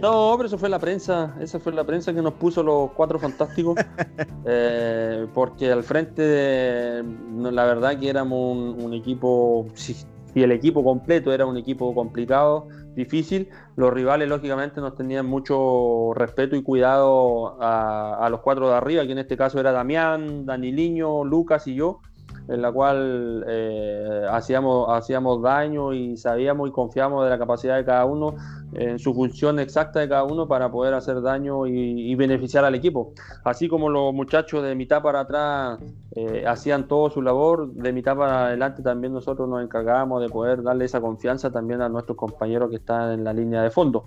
[0.00, 3.18] No, pero eso fue la prensa, esa fue la prensa que nos puso los cuatro
[3.18, 3.76] fantásticos,
[4.46, 7.04] eh, porque al frente, de,
[7.52, 12.68] la verdad que éramos un, equipo, si, si, el equipo completo era un equipo complicado,
[12.94, 13.48] difícil.
[13.76, 19.12] Los rivales, lógicamente, nos tenían mucho respeto y cuidado a, los cuatro de arriba, que
[19.12, 22.00] en este caso era Damián, Daniliño, Lucas y yo,
[22.48, 27.84] en la cual eh, hacíamos, hacíamos daño y sabíamos y confiamos de la capacidad de
[27.84, 28.34] cada uno
[28.72, 33.12] en su función exacta de cada uno para poder hacer daño y, beneficiar al equipo.
[33.44, 35.78] Así como los muchachos de mitad para atrás
[36.14, 40.62] eh, hacían todo su labor, de mitad para adelante también nosotros nos encargábamos de poder
[40.62, 44.06] darle esa confianza también a nuestros compañeros que están en la línea de fondo.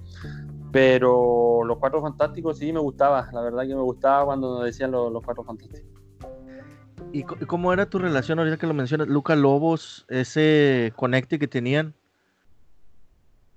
[0.71, 4.91] Pero los cuatro fantásticos sí me gustaba, la verdad que me gustaba cuando nos decían
[4.91, 6.04] los, los cuatro fantásticos.
[7.15, 11.93] ¿Y cómo era tu relación ahorita que lo mencionas, Lucas Lobos, ese conecte que tenían?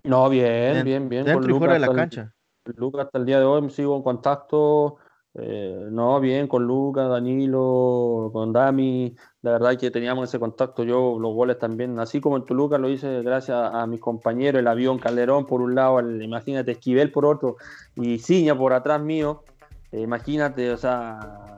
[0.05, 1.25] No, bien, bien, bien.
[1.25, 2.33] Dentro y fuera de la cancha.
[2.77, 4.99] Lucas hasta el día de hoy sigo en contacto.
[5.35, 9.17] Eh, no, bien con Lucas, Danilo, con Dami.
[9.43, 10.85] La verdad que teníamos ese contacto.
[10.85, 14.69] Yo los goles también, así como en Toluca lo hice gracias a, mis compañeros, el
[14.69, 17.57] avión Calderón por un lado, imagínate Esquivel por otro
[17.97, 19.43] y Ciña por atrás mío.
[19.91, 21.58] Eh, imagínate, o sea,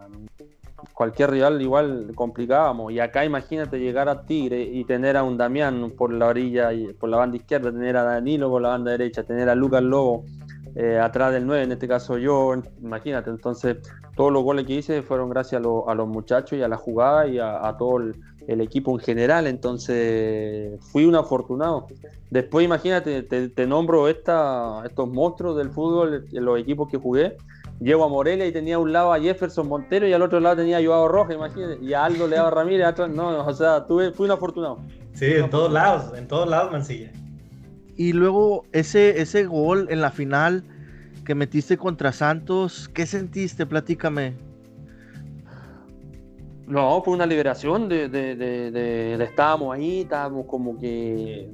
[1.01, 2.93] cualquier rival igual complicábamos.
[2.93, 6.93] Y acá imagínate llegar a Tigre y tener a un Damián por la orilla, y
[6.93, 10.27] por la banda izquierda, tener a Danilo por la banda derecha, tener a Lucas Lobo
[10.75, 13.31] eh, atrás del 9, en este caso yo, imagínate.
[13.31, 13.79] Entonces,
[14.15, 17.39] todos los goles que hice fueron gracias a, los muchachos y a la jugada y
[17.39, 19.47] a, todo el, equipo en general.
[19.47, 21.87] Entonces, fui un afortunado.
[22.29, 27.39] Después, imagínate, te, nombro esta, estos monstruos del fútbol, los equipos que jugué
[27.81, 30.79] llego a Morelia y tenía un lado a Jefferson Montero y al otro lado tenía
[30.79, 34.27] a Joao Roja, imagínate, y a Aldo Leao Ramírez, atrás, no, o sea, tuve, fui
[34.27, 34.81] un afortunado.
[35.15, 37.11] Sí, en todos lados, en todos lados, Mancilla.
[37.97, 40.65] Y luego ese, ese gol en la final
[41.25, 43.67] que metiste contra Santos, ¿qué sentiste?
[43.67, 44.50] Platícame.
[46.71, 51.51] No, fue una liberación de, de, de, estábamos ahí, estábamos como que,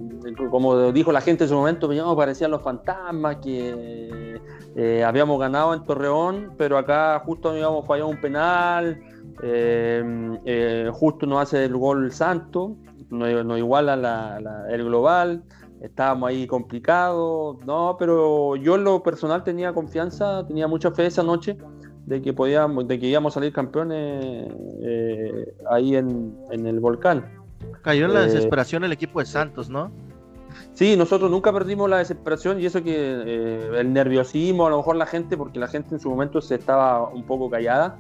[0.51, 4.39] como dijo la gente en su momento, parecían los fantasmas, que
[4.77, 9.01] eh, habíamos ganado en Torreón, pero acá justo habíamos fallado un penal,
[9.43, 12.77] eh, eh, justo nos hace el gol Santo,
[13.09, 15.43] nos, iguala el global,
[15.81, 21.23] estábamos ahí complicados, no, pero yo en lo personal tenía confianza, tenía mucha fe esa
[21.23, 21.57] noche
[22.07, 24.49] de que podíamos, de que íbamos a salir campeones
[24.81, 27.27] eh, ahí en, el volcán.
[27.83, 29.91] Cayó en la eh, desesperación el equipo de Santos, ¿no?
[30.73, 34.97] Sí, nosotros nunca perdimos la desesperación y eso que eh, el nerviosismo, a lo mejor
[34.97, 37.99] la gente, porque la gente en su momento se estaba un poco callada,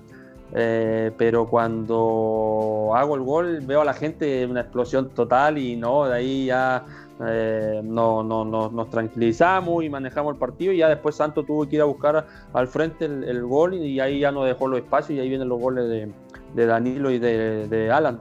[0.52, 6.14] pero cuando hago el gol veo a la gente una explosión total y no, de
[6.14, 6.84] ahí ya
[7.24, 11.76] eh, no, no, nos tranquilizamos y manejamos el partido y ya después Santos tuvo que
[11.76, 15.20] ir a buscar al frente el, gol y ahí ya nos dejó los espacios y
[15.20, 18.20] ahí vienen los goles de, Danilo y de, Alan.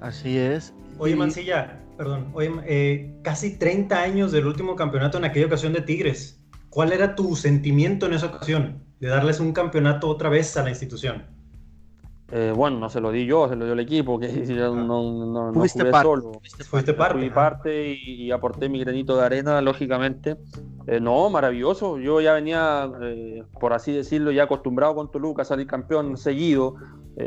[0.00, 0.72] Así es.
[0.98, 5.82] Oye, Mancilla, perdón, oye, eh, casi 30 años del último campeonato en aquella ocasión de
[5.82, 6.42] Tigres.
[6.70, 10.70] ¿Cuál era tu sentimiento en esa ocasión de darles un campeonato otra vez a la
[10.70, 11.39] institución?
[12.32, 15.26] Eh, bueno, no se lo di yo, se lo dio el equipo, que yo no,
[15.26, 16.32] no, parte, solo.
[16.64, 17.18] Fuiste parte.
[17.18, 20.36] Fui parte y, aporté mi granito de arena, lógicamente.
[20.86, 21.98] Eh, no, maravilloso.
[21.98, 26.76] Yo ya venía, eh, por así decirlo, ya acostumbrado con Toluca a salir campeón seguido.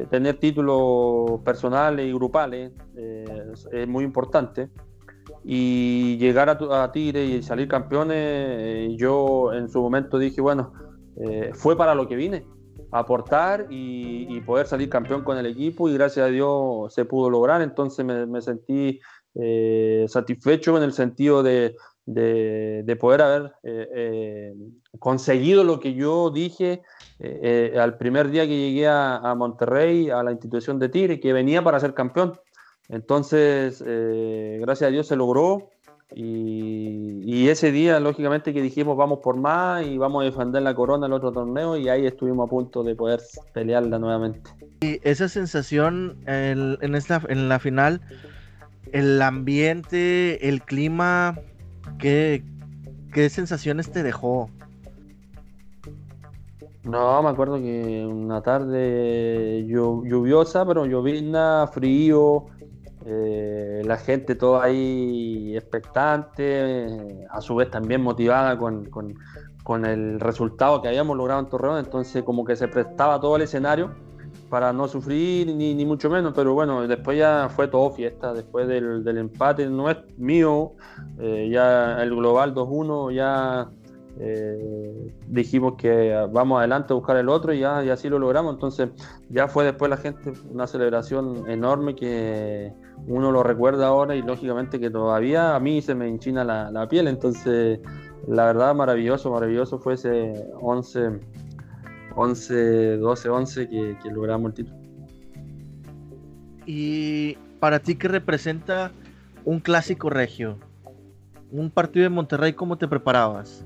[0.09, 4.69] tener títulos personales y grupales es muy importante.
[5.43, 10.71] Y llegar a, a Tigre y salir campeones, yo en su momento dije, bueno,
[11.53, 12.52] fue para lo que vine
[12.93, 17.61] aportar y, poder salir campeón con el equipo y gracias a Dios se pudo lograr,
[17.61, 18.99] entonces me, sentí
[19.35, 21.75] eh, satisfecho en el sentido de,
[22.05, 24.53] de, poder haber eh, eh,
[24.99, 26.81] conseguido lo que yo dije
[27.79, 31.63] al primer día que llegué a, a, Monterrey, a la institución de Tigre, que venía
[31.63, 32.33] para ser campeón.
[32.89, 35.69] Entonces, gracias a Dios se logró
[36.15, 41.07] y, ese día, lógicamente, que dijimos vamos por más y vamos a defender la corona
[41.07, 43.21] el otro torneo y ahí estuvimos a punto de poder
[43.53, 44.49] pelearla nuevamente.
[44.81, 48.01] Y esa sensación en, esta, en la final,
[48.91, 51.37] el ambiente, el clima,
[51.99, 52.43] ¿qué,
[53.11, 54.49] qué sensaciones te dejó?
[56.83, 62.45] No, me acuerdo que una tarde lluviosa, pero llovizna, frío,
[63.05, 70.87] eh, la gente toda ahí expectante, a su vez también motivada con, el resultado que
[70.87, 73.91] habíamos logrado en Torreón, entonces como que se prestaba todo el escenario
[74.49, 79.17] para no sufrir ni, mucho menos, pero bueno, después ya fue todo fiesta, después del,
[79.17, 80.73] empate, no es mío,
[81.19, 83.69] eh, ya el global 2-1 ya
[84.19, 88.53] eh, dijimos que vamos adelante a buscar el otro y, ya, y así lo logramos.
[88.53, 88.89] Entonces
[89.29, 92.71] ya fue después la gente una celebración enorme que
[93.07, 97.07] uno lo recuerda ahora y lógicamente que todavía a mí se me enchina la, piel.
[97.07, 97.79] Entonces
[98.27, 101.19] la verdad maravilloso, maravilloso fue ese 11,
[102.15, 104.77] 11 12, 11 que, que logramos el título.
[106.65, 108.91] ¿Y para ti qué representa
[109.45, 110.57] un clásico regio?
[111.51, 113.65] Un partido de Monterrey, ¿cómo te preparabas?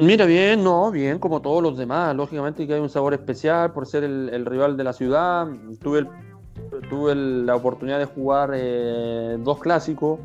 [0.00, 2.16] Mira, bien, no, bien, como todos los demás.
[2.16, 5.46] Lógicamente que hay un sabor especial por ser el, rival de la ciudad.
[5.80, 6.08] Tuve,
[6.88, 10.20] tuve la oportunidad de jugar eh, dos clásicos,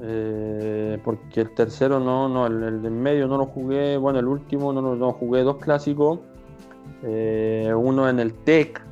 [0.00, 3.96] eh, porque el tercero no, no, el, de medio no lo jugué.
[3.96, 6.20] Bueno, el último no, no jugué dos clásicos.
[7.02, 8.82] Eh, uno en el TEC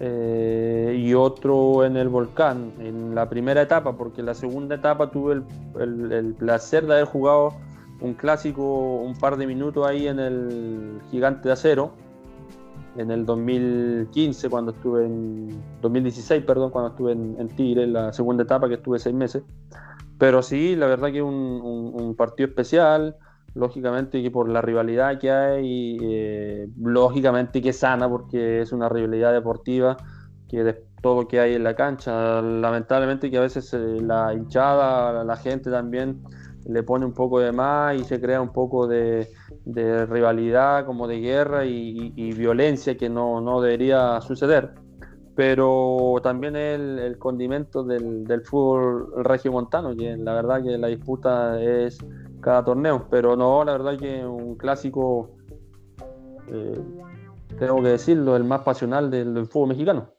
[0.00, 5.42] y otro en el Volcán, en la primera etapa, porque en la segunda etapa tuve
[5.74, 7.54] el placer de haber jugado
[8.00, 11.92] un clásico, un par de minutos ahí en el Gigante de Acero,
[12.96, 18.42] en el 2015, cuando estuve en 2016, perdón, cuando estuve en, Tigre, en la segunda
[18.42, 19.42] etapa, que estuve seis meses.
[20.18, 21.60] Pero sí, la verdad que un,
[21.94, 23.16] un, partido especial,
[23.54, 29.32] lógicamente que por la rivalidad que hay, eh, lógicamente que sana, porque es una rivalidad
[29.32, 29.96] deportiva,
[30.48, 34.34] que de todo lo que hay en la cancha, lamentablemente que a veces eh, la
[34.34, 36.22] hinchada, la gente también
[36.68, 39.28] le pone un poco de más y se crea un poco de,
[39.64, 44.74] rivalidad, como de guerra y, violencia que no, debería suceder.
[45.34, 51.98] Pero también el, el condimento del, fútbol regiomontano, que la verdad que la disputa es
[52.40, 53.06] cada torneo.
[53.10, 55.30] Pero no, la verdad que un clásico
[57.58, 60.10] tengo que decirlo, el más pasional del, fútbol mexicano.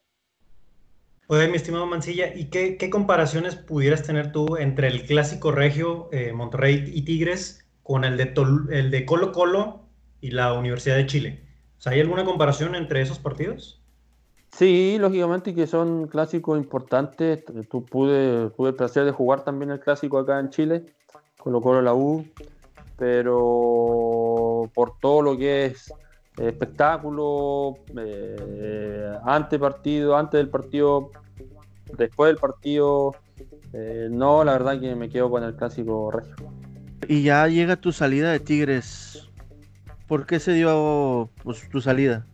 [1.31, 6.91] Oye, mi estimado Mancilla, ¿y qué, comparaciones pudieras tener tú entre el clásico regio Monterrey
[6.91, 8.33] y Tigres con el de,
[8.71, 9.81] el de Colo Colo
[10.21, 11.43] y la Universidad de Chile?
[11.85, 13.79] ¿hay alguna comparación entre esos partidos?
[14.51, 17.43] Sí, lógicamente que son clásicos importantes.
[17.69, 20.85] Tú pude, tuve el placer de jugar también el clásico acá en Chile,
[21.37, 22.25] Colo Colo la U,
[22.97, 25.93] pero por todo lo que es
[26.47, 31.12] espectáculo, eh, antes partido, antes del partido,
[31.97, 33.15] después del partido,
[33.73, 36.36] eh, no, la verdad que me quedo con el clásico regio.
[37.08, 39.30] Y ya llega tu salida de Tigres.
[40.08, 42.25] ¿Por qué se dio pues, tu salida?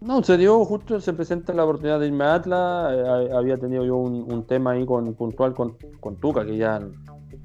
[0.00, 2.92] No, se dio justo, se presenta la oportunidad de irme a Atlas.
[2.92, 6.80] Eh, había tenido yo un, tema ahí con, puntual con, con Tuca, que ya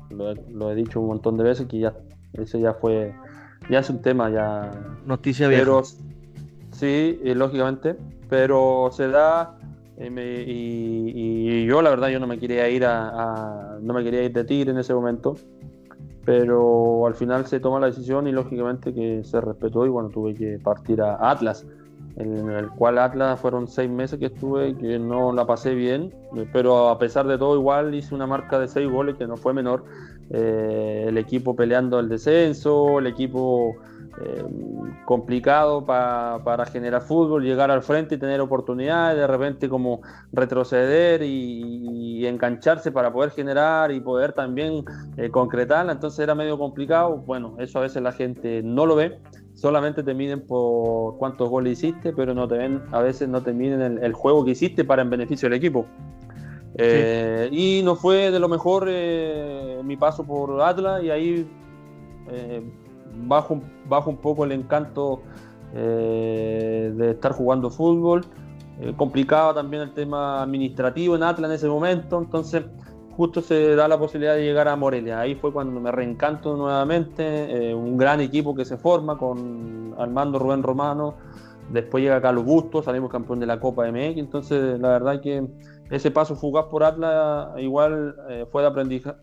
[0.09, 1.93] lo, he dicho un montón de veces, que ya
[2.33, 3.13] ese ya fue,
[3.69, 4.71] ya es un tema ya.
[5.05, 5.81] Noticia vieja.
[6.71, 7.95] sí, lógicamente,
[8.29, 9.57] pero se da
[9.97, 14.31] eh, y, yo la verdad yo no me quería ir a, no me quería ir
[14.31, 15.35] de Tigre en ese momento
[16.23, 20.35] pero al final se toma la decisión y lógicamente que se respetó y bueno tuve
[20.35, 21.65] que partir a Atlas
[22.17, 26.13] en el cual Atlas fueron seis meses que estuve que no la pasé bien,
[26.51, 29.53] pero a pesar de todo igual hice una marca de seis goles que no fue
[29.53, 29.85] menor.
[30.29, 33.75] Eh, el equipo peleando el descenso, el equipo
[34.19, 34.43] eh,
[35.05, 40.01] complicado para generar fútbol, llegar al frente y tener oportunidades, de repente como
[40.33, 44.83] retroceder y, engancharse para poder generar y poder también
[45.15, 49.17] eh, concretarla, entonces era medio complicado, bueno, eso a veces la gente no lo ve,
[49.53, 53.53] solamente te miden por cuántos goles hiciste, pero no te ven, a veces no te
[53.53, 55.85] miden el, juego que hiciste para en beneficio del equipo.
[56.79, 61.49] Eh, y no fue de lo mejor eh, mi paso por Atlas y ahí
[62.29, 62.61] eh,
[63.25, 63.59] bajo,
[63.89, 65.21] bajo un poco el encanto
[65.73, 68.25] de estar jugando fútbol.
[68.95, 72.63] complicado también el tema administrativo en Atlas en ese momento, entonces
[73.11, 75.19] justo se da la posibilidad de llegar a Morelia.
[75.19, 80.63] Ahí fue cuando me reencanto nuevamente, un gran equipo que se forma con Armando Rubén
[80.63, 81.15] Romano,
[81.69, 85.45] después llega Carlos Busto, salimos campeón de la Copa MX, entonces la verdad que
[85.89, 88.67] ese paso fugaz por Atlas igual eh, fue de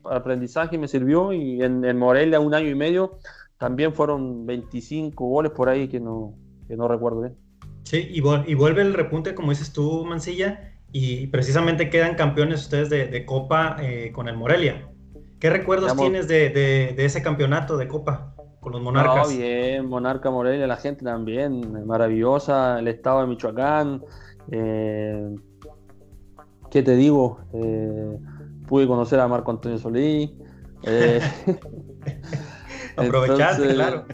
[0.05, 3.19] aprendizaje, y me sirvió y en, Morelia un año y medio
[3.59, 6.35] también fueron 25 goles por ahí que no,
[6.67, 7.37] que no recuerdo bien.
[7.85, 12.89] Sí, y, y vuelve el repunte, como dices tú, Mancilla, y precisamente quedan campeones ustedes
[12.89, 14.89] de, Copa eh, con el Morelia.
[15.41, 19.29] ¿Qué recuerdos tienes de, ese campeonato de Copa con los Monarcas?
[19.29, 24.03] No, bien, Monarca Morelia, la gente también, maravillosa, el estado de Michoacán.
[24.51, 25.35] Eh,
[26.75, 27.39] ¿Qué te digo?
[27.53, 28.19] Eh,
[28.67, 30.33] pude conocer a Marco Antonio Solís.
[32.97, 34.07] Aprovechaste, claro.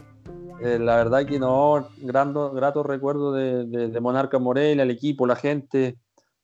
[0.61, 5.97] la verdad que no, grato, grato recuerdo de, de, Monarca Morelia, el equipo, la gente,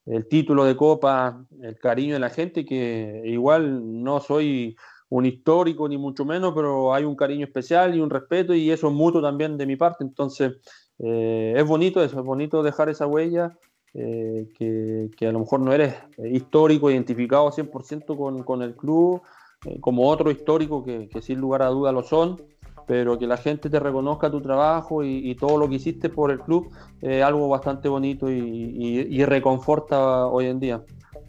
[0.08, 4.76] el título de copa, el cariño de la gente, que igual no soy
[5.10, 8.88] un histórico ni mucho menos, pero hay un cariño especial y un respeto y eso
[8.88, 10.04] es mutuo también de mi parte.
[10.04, 10.54] Entonces,
[10.98, 13.56] eh, es bonito eso, es bonito dejar esa huella,
[13.94, 15.96] eh, que, a lo mejor no eres
[16.32, 19.22] histórico, identificado 100% con, con el club,
[19.66, 22.42] eh, como otro histórico que, sin lugar a duda lo son
[22.86, 26.40] pero que la gente te reconozca tu trabajo y, todo lo que hiciste por el
[26.40, 26.70] club
[27.02, 30.82] es algo bastante bonito y, reconforta hoy en día.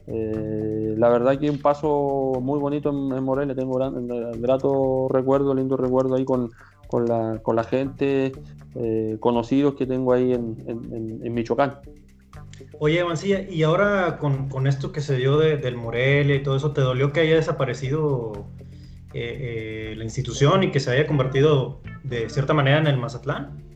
[0.07, 4.07] Eh, la verdad que un paso muy bonito en, Morelia, tengo gran,
[4.41, 6.49] grato recuerdo, lindo recuerdo ahí con,
[7.09, 8.31] la, gente,
[8.77, 11.81] eh, conocidos que tengo ahí en, Michoacán.
[12.79, 16.81] Oye, Mancilla, y ahora con, esto que se dio del Morelia y todo eso, ¿te
[16.81, 18.47] dolió que haya desaparecido
[19.15, 23.68] eh, eh, la institución y que se haya convertido de cierta manera en el Mazatlán?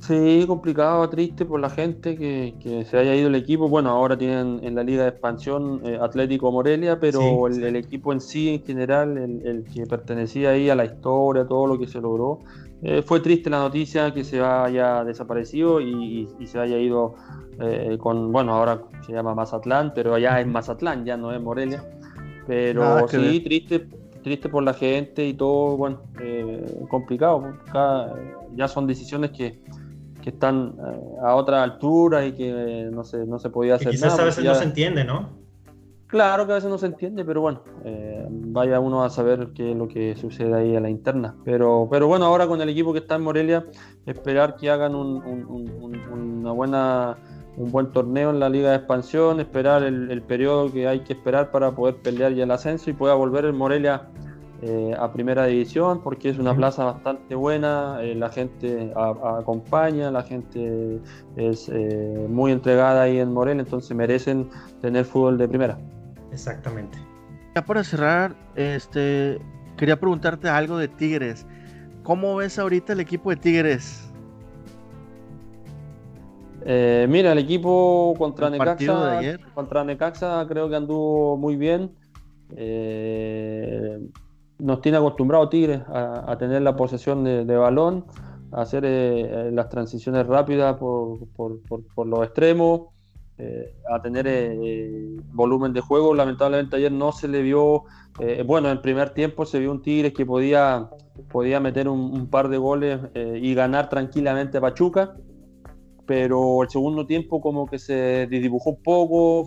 [0.00, 3.68] Sí, complicado, triste por la gente que, se haya ido el equipo.
[3.68, 8.20] Bueno, ahora tienen en la Liga de Expansión eh, Atlético Morelia, pero el, equipo en
[8.20, 12.40] sí, en general, el, que pertenecía ahí a la historia, todo lo que se logró,
[13.04, 17.14] fue triste la noticia que se haya desaparecido y, se haya ido
[17.98, 21.84] con, bueno, ahora se llama Mazatlán, pero allá es Mazatlán, ya no es Morelia.
[22.46, 23.86] Pero sí, triste
[24.22, 27.54] triste por la gente y todo, bueno, eh, complicado.
[28.54, 29.60] ya son decisiones que,
[30.20, 34.18] que están eh, a otra altura y que no, se, no se podía hacer quizás
[34.18, 35.40] a veces no se entiende, ¿no?
[36.06, 39.70] Claro que a veces no se entiende, pero bueno, eh, vaya uno a saber qué
[39.70, 41.36] es lo que sucede ahí a la interna.
[41.44, 43.64] Pero, pero bueno, ahora con el equipo que está en Morelia,
[44.06, 47.16] esperar que hagan una buena
[47.56, 51.50] un buen torneo en la Liga de Expansión, esperar el, periodo que hay que esperar
[51.50, 54.08] para poder pelear ya el ascenso y pueda volver el Morelia
[54.62, 60.22] eh, a primera división porque es una plaza bastante buena, eh, la gente acompaña, la
[60.22, 61.00] gente
[61.36, 64.50] es eh, muy entregada ahí en Morel, entonces merecen
[64.82, 65.78] tener fútbol de primera.
[66.30, 66.98] Exactamente.
[67.54, 69.40] Ya para cerrar, este,
[69.78, 71.46] quería preguntarte algo de Tigres.
[72.02, 74.06] ¿Cómo ves ahorita el equipo de Tigres?
[76.62, 79.22] mira, el equipo contra Necaxa,
[79.54, 81.92] contra Necaxa creo que anduvo muy bien.
[84.60, 88.04] Nos tiene acostumbrado Tigres a, tener la posesión de, balón,
[88.52, 91.18] a hacer eh, eh, las transiciones rápidas por,
[92.06, 92.88] los extremos,
[93.38, 94.26] eh, a tener
[95.32, 96.14] volumen de juego.
[96.14, 97.84] Lamentablemente ayer no se le vio,
[98.44, 100.90] bueno, en primer tiempo se vio un Tigres que podía,
[101.30, 105.16] podía meter un, par de goles y ganar tranquilamente a Pachuca,
[106.10, 109.46] pero el segundo tiempo como que se dibujó un poco,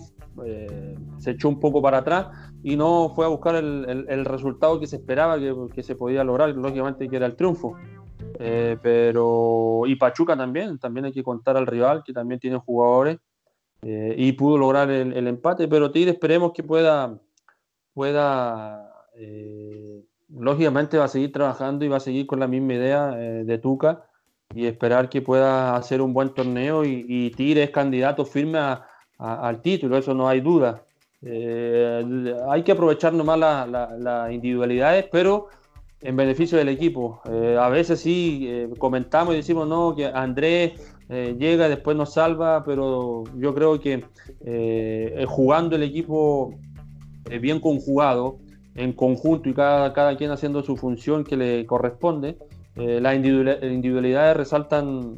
[1.18, 2.28] se echó un poco para atrás
[2.64, 5.38] y no fue a buscar el, resultado que se esperaba
[5.76, 7.76] que, se podía lograr, lógicamente que era el triunfo.
[8.40, 13.18] Eh, pero y Pachuca también, también hay que contar al rival que también tiene jugadores
[13.82, 17.20] eh, y pudo lograr el, empate, pero Tigre esperemos que pueda,
[17.94, 23.08] pueda eh, lógicamente va a seguir trabajando y va a seguir con la misma idea
[23.10, 24.06] de Tuca
[24.56, 28.60] y esperar que pueda hacer un buen torneo y, es candidato firme
[29.18, 30.84] al título, eso no hay duda.
[31.26, 33.40] Eh, hay que aprovechar nomás
[33.70, 35.48] las individualidades, pero
[36.02, 37.22] en beneficio del equipo.
[37.32, 40.74] Eh, a veces sí eh, comentamos y decimos no, que Andrés
[41.10, 44.04] llega, después nos salva, pero yo creo que
[45.28, 46.56] jugando el equipo
[47.40, 48.40] bien conjugado,
[48.74, 52.38] en conjunto y cada, cada quien haciendo su función que le corresponde,
[52.76, 55.18] las individualidades resaltan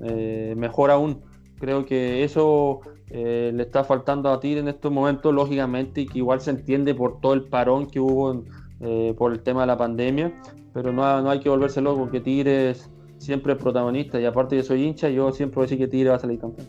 [0.58, 1.22] mejor aún.
[1.60, 6.18] Creo que eso eh, le está faltando a Tigre en estos momentos, lógicamente, y que
[6.18, 8.44] igual se entiende por todo el parón que hubo
[8.82, 10.34] eh, por el tema de la pandemia,
[10.74, 14.64] pero no, no hay que volverse loco, que Tigre es siempre protagonista, y aparte de
[14.64, 16.68] soy hincha, yo siempre voy a decir que Tigre va a salir campeón.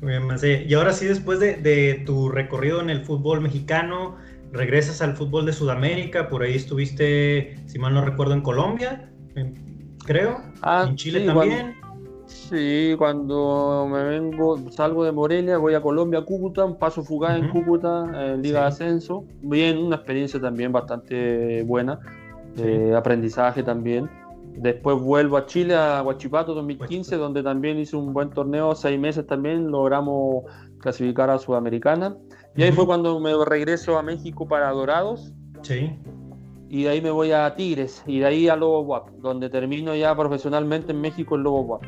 [0.00, 4.16] Muy bien, Y ahora sí, después de, de, tu recorrido en el fútbol mexicano,
[4.52, 9.11] regresas al fútbol de Sudamérica, por ahí estuviste, si mal no recuerdo, en Colombia,
[10.04, 11.82] creo, ah, en Chile también.
[12.26, 17.50] Sí, cuando me vengo, salgo de Morelia, voy a Colombia, Cúcuta, un paso fugaz en
[17.50, 19.24] Cúcuta, en Liga de Ascenso.
[19.42, 21.98] Bien, una experiencia también bastante buena,
[22.56, 24.08] eh, aprendizaje también.
[24.56, 29.26] Después vuelvo a Chile, a Huachipato 2015, donde también hice un buen torneo, seis meses
[29.26, 30.44] también, logramos
[30.78, 32.16] clasificar a Sudamericana.
[32.54, 35.32] Y ahí fue cuando me regreso a México para Dorados.
[35.62, 35.98] Sí.
[36.72, 39.94] Y de ahí me voy a Tigres, y de ahí a Lobo Guap, donde termino
[39.94, 41.82] ya profesionalmente en México en Lobo Guap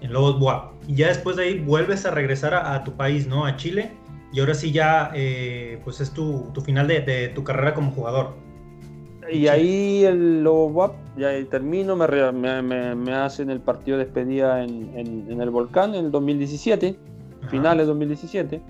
[0.00, 0.72] en Lobos Buap.
[0.86, 3.44] Y ya después de ahí vuelves a regresar a, tu país, ¿no?
[3.44, 3.92] A Chile.
[4.32, 8.34] Y ahora sí ya, eh, pues es tu, final de, tu carrera como jugador.
[9.30, 14.64] Y ahí el Lobo Buap, ya termino, me, me, me, hacen el partido de despedida
[14.64, 16.98] en, en, el Volcán en el 2017,
[17.50, 18.62] finales de 2017,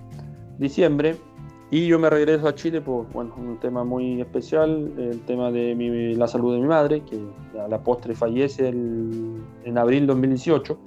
[0.58, 1.16] diciembre.
[1.70, 6.14] Y yo me regreso a Chile por bueno, un tema muy especial, el tema de
[6.16, 7.20] la salud de mi madre, que
[7.60, 10.78] a la postre fallece en abril de 2018.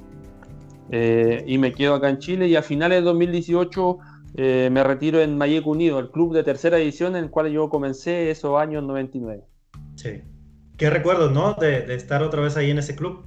[0.93, 3.97] Eh, y me quedo acá en Chile y a finales de 2018
[4.35, 7.69] eh, me retiro en Mayeco Unido, el club de tercera edición en el cual yo
[7.69, 9.43] comencé esos años 99.
[9.95, 10.21] Sí.
[10.77, 11.53] ¿Qué recuerdos, no?
[11.53, 13.25] De, estar otra vez ahí en ese club.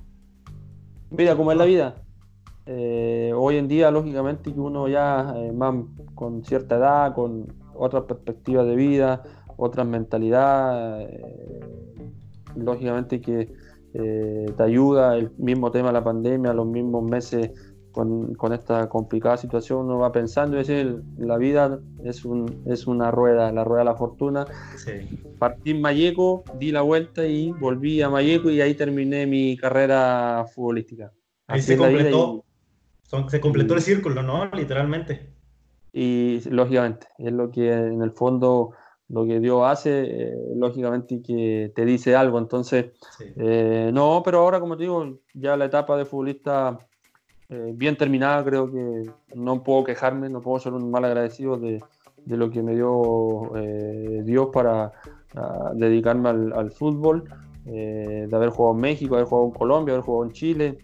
[1.11, 2.02] Mira, cómo es la vida.
[2.66, 3.13] Eh,
[3.45, 5.74] hoy en día, lógicamente, que uno ya más
[6.14, 9.22] con cierta edad, con otras perspectivas de vida,
[9.57, 11.11] otras mentalidades,
[12.57, 13.53] lógicamente que
[13.95, 17.51] eh, te ayuda, el mismo tema de la pandemia, los mismos meses
[17.92, 23.12] con, esta complicada situación, uno va pensando, es decir, la vida es, un, es una
[23.12, 24.47] rueda, la rueda de la fortuna.
[25.38, 30.45] Partí en Mayeco, di la vuelta y volví a Mayeco y ahí terminé mi carrera
[30.53, 31.12] futbolística.
[31.47, 32.45] Ahí se completó,
[33.28, 34.46] se completó el círculo, ¿no?
[34.46, 35.30] Literalmente.
[35.92, 38.72] Y lógicamente, es lo que en el fondo
[39.08, 42.38] lo que Dios hace, eh, lógicamente que te dice algo.
[42.38, 42.86] Entonces,
[43.36, 46.78] eh, no, pero ahora, como te digo, ya la etapa de futbolista
[47.48, 51.80] eh, bien terminada, creo que no puedo quejarme, no puedo ser un mal agradecido de,
[52.26, 53.52] lo que me dio
[54.24, 54.92] Dios para
[55.74, 57.24] dedicarme al, fútbol,
[57.66, 60.78] de haber jugado en México, haber jugado en Colombia, haber jugado en Chile.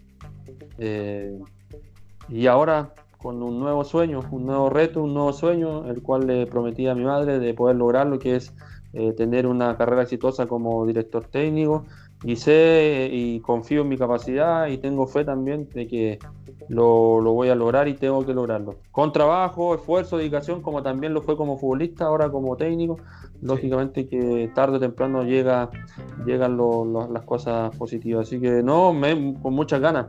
[2.31, 6.47] Y ahora con un nuevo sueño, un nuevo reto, un nuevo sueño, el cual le
[6.47, 8.53] prometí a mi madre de poder lograrlo, que es
[8.93, 11.85] eh, tener una carrera exitosa como director técnico.
[12.23, 16.19] Y sé y confío en mi capacidad y tengo fe también de que
[16.69, 18.75] lo, voy a lograr y tengo que lograrlo.
[18.91, 22.97] Con trabajo, esfuerzo, dedicación, como también lo fue como futbolista, ahora como técnico.
[23.41, 25.71] Lógicamente que tarde o temprano llega,
[26.25, 26.57] llegan
[27.11, 28.27] las cosas positivas.
[28.27, 30.07] Así que no, me, con muchas ganas.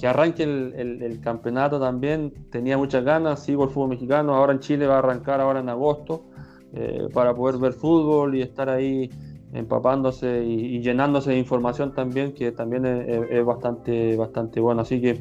[0.00, 4.86] Que arranque el, campeonato también, tenía muchas ganas, sigo el fútbol mexicano, ahora en Chile
[4.86, 6.24] va a arrancar ahora en agosto,
[6.72, 9.10] eh, para poder ver fútbol y estar ahí
[9.52, 14.82] empapándose y, llenándose de información también, que también es, bastante, bastante bueno.
[14.82, 15.20] Así que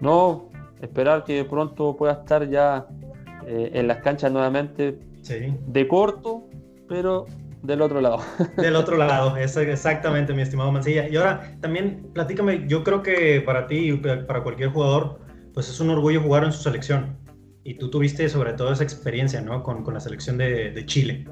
[0.00, 0.48] no,
[0.80, 2.86] esperar que pronto pueda estar ya
[3.46, 4.98] eh, en las canchas nuevamente
[5.66, 6.44] de corto,
[6.88, 7.26] pero
[7.62, 8.18] del otro lado.
[8.56, 11.08] Del otro lado, eso exactamente, mi estimado Mancilla.
[11.08, 15.18] Y ahora también platícame, yo creo que para ti y para cualquier jugador,
[15.52, 17.16] pues es un orgullo jugar en su selección.
[17.64, 19.62] Y tú tuviste sobre todo esa experiencia, ¿no?
[19.62, 21.26] Con, con la selección de, de Chile.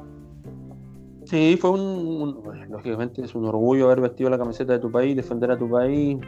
[1.26, 5.50] Sí, fue un, lógicamente es un orgullo haber vestido la camiseta de tu país, defender
[5.50, 6.18] a tu país.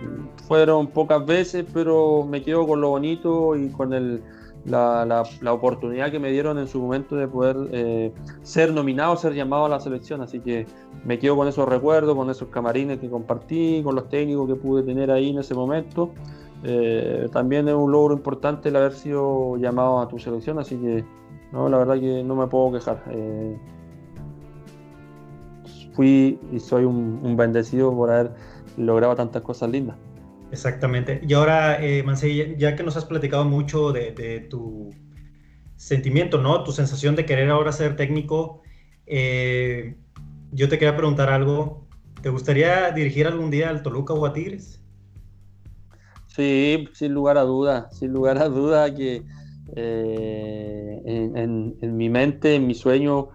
[0.47, 4.23] Fueron pocas veces, pero me quedo con lo bonito y con el,
[4.67, 8.13] la, la, oportunidad que me dieron en su momento de poder eh,
[8.43, 10.21] ser nominado, ser llamado a la selección.
[10.23, 10.67] Así que
[11.05, 14.83] me quedo con esos recuerdos, con esos camarines que compartí, con los técnicos que pude
[14.83, 16.11] tener ahí en ese momento.
[16.65, 21.05] Eh, también es un logro importante el haber sido llamado a tu selección, así que
[21.53, 23.03] no, la verdad que no me puedo quejar.
[23.11, 23.57] Eh,
[25.93, 28.33] fui y soy un, bendecido por haber
[28.77, 29.97] logrado tantas cosas lindas.
[30.51, 31.21] Exactamente.
[31.27, 32.05] Y ahora, eh,
[32.57, 34.91] ya que nos has platicado mucho de, tu
[35.77, 36.65] sentimiento, ¿no?
[36.65, 38.63] Tu sensación de querer ahora ser técnico,
[39.07, 39.97] eh,
[40.53, 41.87] yo te quería preguntar algo.
[42.23, 44.83] ¿Te gustaría dirigir algún día al Toluca o a Tigres?
[46.27, 49.23] Sí, sin lugar a duda, sin lugar a duda que
[49.75, 53.29] eh, en, mi mente, en mi sueño,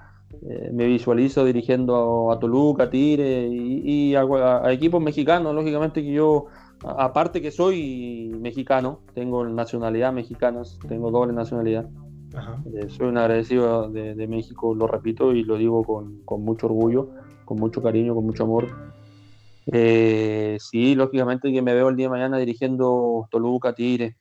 [0.47, 6.45] eh, me visualizo dirigiendo a, Toluca, a Tigre y, a, equipos mexicanos, lógicamente que yo,
[6.84, 11.89] aparte que soy mexicano, tengo nacionalidad mexicana, tengo doble nacionalidad.
[12.73, 17.09] Eh, soy un agradecido de, México, lo repito y lo digo con, mucho orgullo,
[17.45, 18.69] con mucho cariño, con mucho amor.
[19.65, 24.17] Eh, sí, lógicamente que me veo el día de mañana dirigiendo Toluca, Tigre,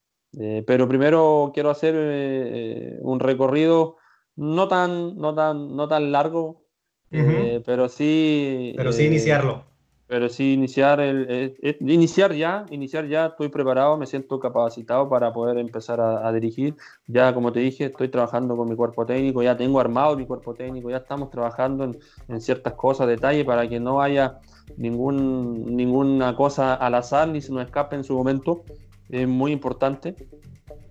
[0.66, 3.96] pero primero quiero hacer un recorrido
[4.36, 6.64] no tan, no tan, no tan largo,
[7.10, 8.72] eh, pero sí.
[8.76, 9.64] Pero sí iniciarlo.
[10.10, 15.32] Eh, pero sí iniciar el, iniciar ya, iniciar ya, estoy preparado, me siento capacitado para
[15.32, 16.74] poder empezar a, dirigir.
[17.06, 20.54] Ya como te dije, estoy trabajando con mi cuerpo técnico, ya tengo armado mi cuerpo
[20.54, 21.98] técnico, ya estamos trabajando en,
[22.28, 24.40] en ciertas cosas, detalles, para que no haya
[24.76, 28.64] ningún, ninguna cosa al azar ni se nos escape en su momento.
[29.08, 30.14] Es muy importante.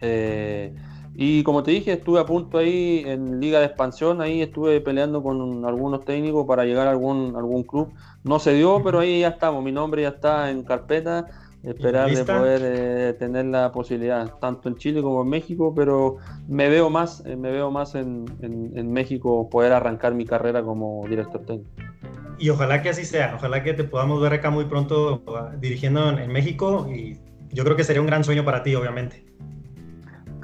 [0.01, 0.74] Eh,
[1.16, 5.22] y como te dije, estuve a punto ahí en Liga de Expansión, ahí estuve peleando
[5.22, 7.91] con algunos técnicos para llegar a algún, algún club.
[8.24, 11.28] No se dio, pero ahí ya estamos, mi nombre ya está en carpeta,
[11.64, 16.70] esperar de poder eh, tener la posibilidad, tanto en Chile como en México, pero me
[16.70, 21.41] veo más, eh, me veo más en, en, México poder arrancar mi carrera como director
[21.45, 21.70] técnico.
[22.38, 26.18] Y ojalá que así sea, ojalá que te podamos ver acá muy pronto uh, dirigiendo
[26.18, 27.18] en México y
[27.51, 29.26] yo creo que sería un gran sueño para ti, obviamente.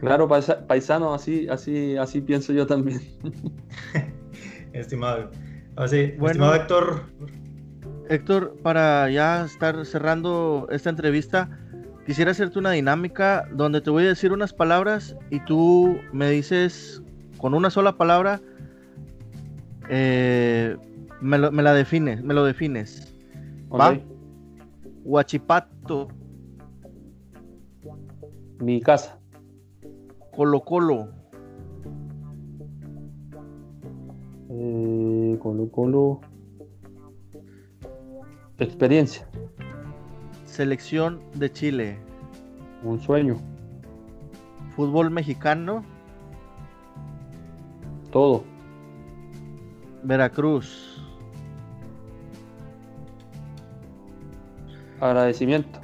[0.06, 3.02] Claro, paisano, así, así, así pienso yo también.
[4.74, 5.32] estimado.
[5.78, 7.04] estimado Héctor.
[8.10, 11.50] Héctor, para ya estar cerrando esta entrevista,
[12.06, 17.02] quisiera hacerte una dinámica donde te voy a decir unas palabras y tú me dices
[17.40, 18.42] con una sola palabra,
[19.90, 20.78] eh,
[21.20, 23.16] me, la defines, me lo defines.
[23.72, 24.00] ¿Va?
[25.04, 26.10] Huachipato.
[28.60, 29.20] Mi casa.
[30.36, 31.08] Colo Colo.
[34.50, 36.20] Eh, Colo Colo.
[38.60, 39.26] Experiencia.
[40.44, 41.98] Selección de Chile.
[42.84, 43.38] Un sueño.
[44.76, 45.84] Fútbol mexicano.
[48.12, 48.44] Todo.
[50.04, 51.02] Veracruz.
[55.00, 55.80] Agradecimiento.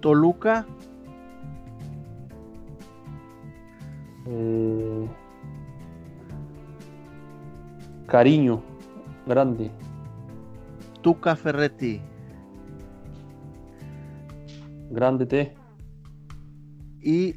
[0.00, 0.66] Toluca.
[4.34, 5.08] Eh,
[8.06, 8.62] cariño
[9.26, 9.70] grande.
[11.02, 12.00] Tuca Ferretti.
[14.90, 15.54] Grande T.
[17.02, 17.34] Y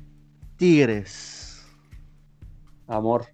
[0.58, 1.68] Tigres.
[2.88, 3.26] Amor.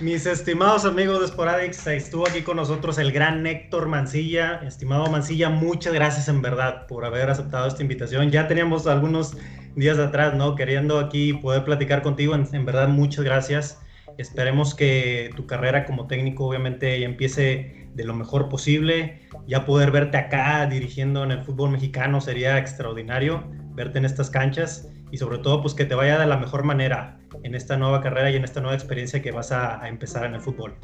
[0.00, 4.56] Mis estimados amigos de Sporadix, estuvo aquí con nosotros el gran Héctor Mancilla.
[4.56, 8.30] Estimado Mancilla, muchas gracias en verdad por haber aceptado esta invitación.
[8.30, 9.36] Ya teníamos algunos
[9.76, 10.54] días atrás, ¿no?
[10.54, 12.34] Queriendo aquí poder platicar contigo.
[12.34, 13.80] En, verdad, muchas gracias.
[14.18, 19.20] Esperemos que tu carrera como técnico obviamente empiece de lo mejor posible.
[19.46, 23.44] Ya poder verte acá dirigiendo en el fútbol mexicano sería extraordinario,
[23.74, 27.20] verte en estas canchas y sobre todo pues que te vaya de la mejor manera
[27.44, 30.40] en esta nueva carrera y en esta nueva experiencia que vas a, empezar en el
[30.40, 30.74] fútbol.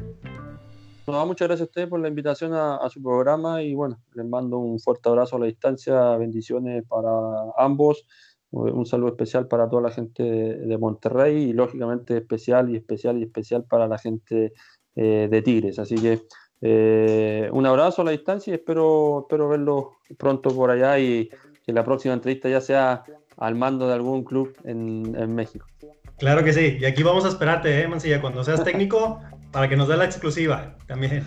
[1.06, 4.78] muchas gracias a ustedes por la invitación a, su programa y bueno, les mando un
[4.78, 7.10] fuerte abrazo a la distancia, bendiciones para
[7.56, 8.06] ambos,
[8.52, 13.22] un saludo especial para toda la gente de Monterrey y lógicamente especial y especial y
[13.22, 14.52] especial para la gente
[14.96, 15.78] eh, de Tigres.
[15.78, 16.22] Así que
[16.60, 21.30] eh, un abrazo a la distancia y espero, espero verlo pronto por allá y
[21.64, 23.04] que la próxima entrevista ya sea
[23.36, 25.66] al mando de algún club en, México.
[26.18, 29.20] Claro que sí, y aquí vamos a esperarte, ¿eh, Mancilla, cuando seas técnico,
[29.52, 31.24] para que nos dé la exclusiva también.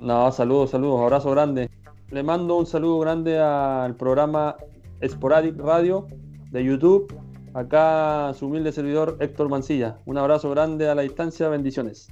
[0.00, 1.68] No, saludos, saludos, abrazo grande.
[2.10, 4.56] Le mando un saludo grande al programa
[5.02, 6.06] Sporadic Radio
[6.54, 7.12] de YouTube.
[7.52, 9.98] Acá su humilde servidor Héctor Mancilla.
[10.06, 12.08] Un abrazo grande a la distancia, bendiciones.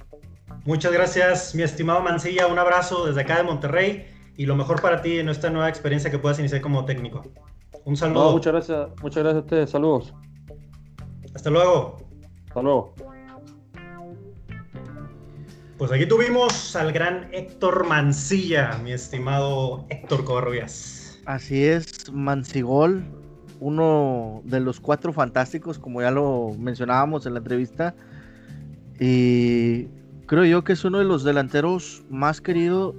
[0.65, 2.47] Muchas gracias, mi estimado Mancilla.
[2.47, 4.05] Un abrazo desde acá de Monterrey
[4.37, 7.23] y lo mejor para ti en esta nueva experiencia que puedas iniciar como técnico.
[7.85, 8.31] Un saludo.
[8.33, 9.69] muchas gracias, muchas gracias a ustedes.
[9.69, 10.13] Saludos.
[11.33, 11.97] Hasta luego.
[12.47, 12.93] Hasta luego.
[15.77, 21.19] Pues aquí tuvimos al gran Héctor Mancilla, mi estimado Héctor Covarrubias.
[21.25, 23.03] Así es, Mancigol,
[23.65, 27.95] uno de los cuatro fantásticos, como ya lo mencionábamos en la entrevista.
[28.99, 29.85] Y
[30.25, 32.95] creo yo que es uno de los delanteros más queridos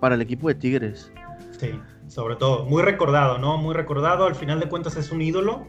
[0.00, 1.12] para el equipo de Tigres.
[1.58, 1.70] Sí
[2.14, 2.64] sobre todo.
[2.64, 3.56] Muy recordado, ¿no?
[3.56, 4.26] Muy recordado.
[4.26, 5.66] Al final de cuentas es un ídolo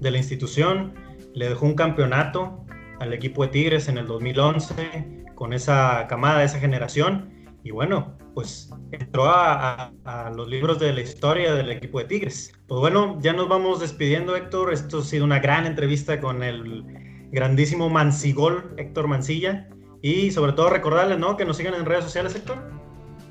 [0.00, 0.94] de la institución.
[1.34, 2.64] Le dejó un campeonato
[3.00, 7.30] al equipo de Tigres en el 2011 con esa camada, esa generación.
[7.62, 9.92] Y bueno, pues entró a,
[10.34, 12.52] los libros de la historia del equipo de Tigres.
[12.66, 14.72] Pues bueno, ya nos vamos despidiendo, Héctor.
[14.72, 16.84] Esto ha sido una gran entrevista con el
[17.30, 19.68] grandísimo Mancigol, Héctor Mancilla.
[20.02, 21.36] Y sobre todo recordarles, ¿no?
[21.36, 22.58] Que nos sigan en redes sociales, Héctor.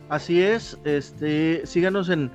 [0.09, 2.31] Así es, este, síganos en,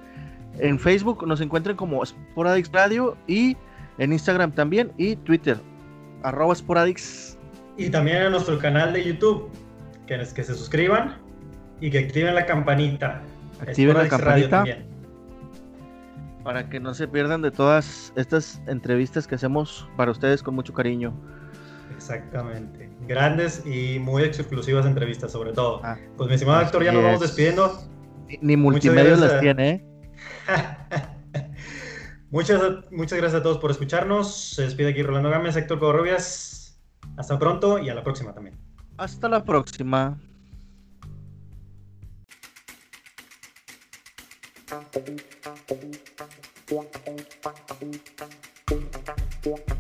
[0.59, 3.57] en Facebook nos encuentran como Sporadix Radio y
[3.99, 5.59] en Instagram también y Twitter,
[6.23, 7.39] arroba Sporadix.
[7.77, 9.51] Y también en nuestro canal de YouTube,
[10.07, 11.28] que, que se suscriban
[11.81, 13.23] y que activen la campanita.
[13.61, 14.65] Activen la campanita.
[16.45, 20.73] Para que no se pierdan de todas estas entrevistas que hacemos para ustedes con mucho
[20.73, 21.13] cariño.
[21.95, 22.91] Exactamente.
[23.07, 25.81] Grandes y muy exclusivas entrevistas, sobre todo.
[25.85, 27.79] Ah, pues mi estimado actor, ya nos vamos despidiendo.
[28.41, 29.85] Ni, multimedia las tiene, ¿eh?
[32.31, 32.61] muchas,
[32.91, 34.55] muchas gracias a todos por escucharnos.
[34.55, 36.79] Se despide aquí Rolando Gámez, Héctor Covarrubias.
[37.17, 38.57] Hasta pronto y a la próxima también.
[38.97, 40.19] Hasta la próxima.
[44.91, 45.21] Thank
[49.47, 49.78] you.